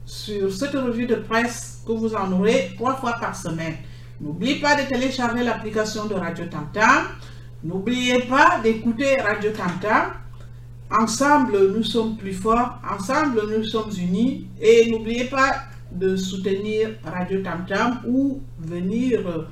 sur 0.05 0.53
cette 0.53 0.75
revue 0.75 1.07
de 1.07 1.17
presse 1.17 1.83
que 1.87 1.93
vous 1.93 2.15
en 2.15 2.31
aurez 2.33 2.73
trois 2.77 2.97
fois 2.97 3.15
par 3.21 3.35
semaine. 3.35 3.77
N'oubliez 4.21 4.61
pas 4.61 4.81
de 4.81 4.89
télécharger 4.89 5.43
l'application 5.43 6.07
de 6.07 6.15
Radio 6.15 6.47
Tamtam. 6.47 7.09
N'oubliez 7.63 8.21
pas 8.23 8.61
d'écouter 8.63 9.21
Radio 9.21 9.51
Tam 9.51 10.13
Ensemble, 10.91 11.73
nous 11.75 11.83
sommes 11.83 12.17
plus 12.17 12.33
forts. 12.33 12.79
Ensemble, 12.89 13.43
nous 13.57 13.65
sommes 13.65 13.91
unis. 13.99 14.47
Et 14.61 14.91
n'oubliez 14.91 15.25
pas 15.25 15.65
de 15.91 16.17
soutenir 16.17 16.91
Radio 17.05 17.43
Tam 17.43 18.01
ou 18.07 18.41
venir 18.59 19.49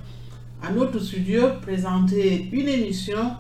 à 0.63 0.71
notre 0.71 0.99
studio 0.99 1.43
présenter 1.61 2.49
une 2.53 2.69
émission 2.69 3.37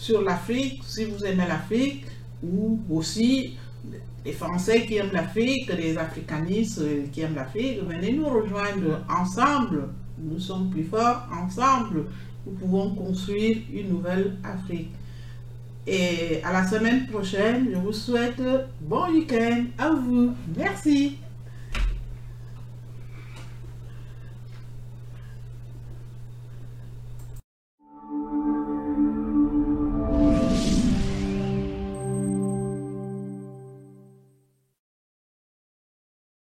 sur 0.00 0.22
l'Afrique, 0.22 0.82
si 0.86 1.04
vous 1.04 1.24
aimez 1.24 1.46
l'Afrique, 1.46 2.06
ou 2.42 2.80
aussi 2.90 3.56
les 4.24 4.32
Français 4.32 4.86
qui 4.86 4.96
aiment 4.96 5.12
l'Afrique, 5.12 5.70
les 5.76 5.96
africanistes 5.96 6.82
qui 7.12 7.20
aiment 7.20 7.34
l'Afrique. 7.34 7.80
Venez 7.86 8.12
nous 8.12 8.28
rejoindre 8.28 9.04
ensemble. 9.08 9.88
Nous 10.18 10.38
sommes 10.38 10.70
plus 10.70 10.84
forts 10.84 11.26
ensemble 11.32 12.06
nous 12.46 12.52
pouvons 12.52 12.94
construire 12.94 13.58
une 13.72 13.88
nouvelle 13.88 14.36
Afrique. 14.44 14.90
Et 15.86 16.42
à 16.44 16.52
la 16.52 16.66
semaine 16.66 17.06
prochaine, 17.06 17.68
je 17.72 17.76
vous 17.76 17.92
souhaite 17.92 18.40
bon 18.80 19.10
week-end 19.10 19.64
à 19.78 19.90
vous. 19.90 20.32
Merci. 20.56 21.18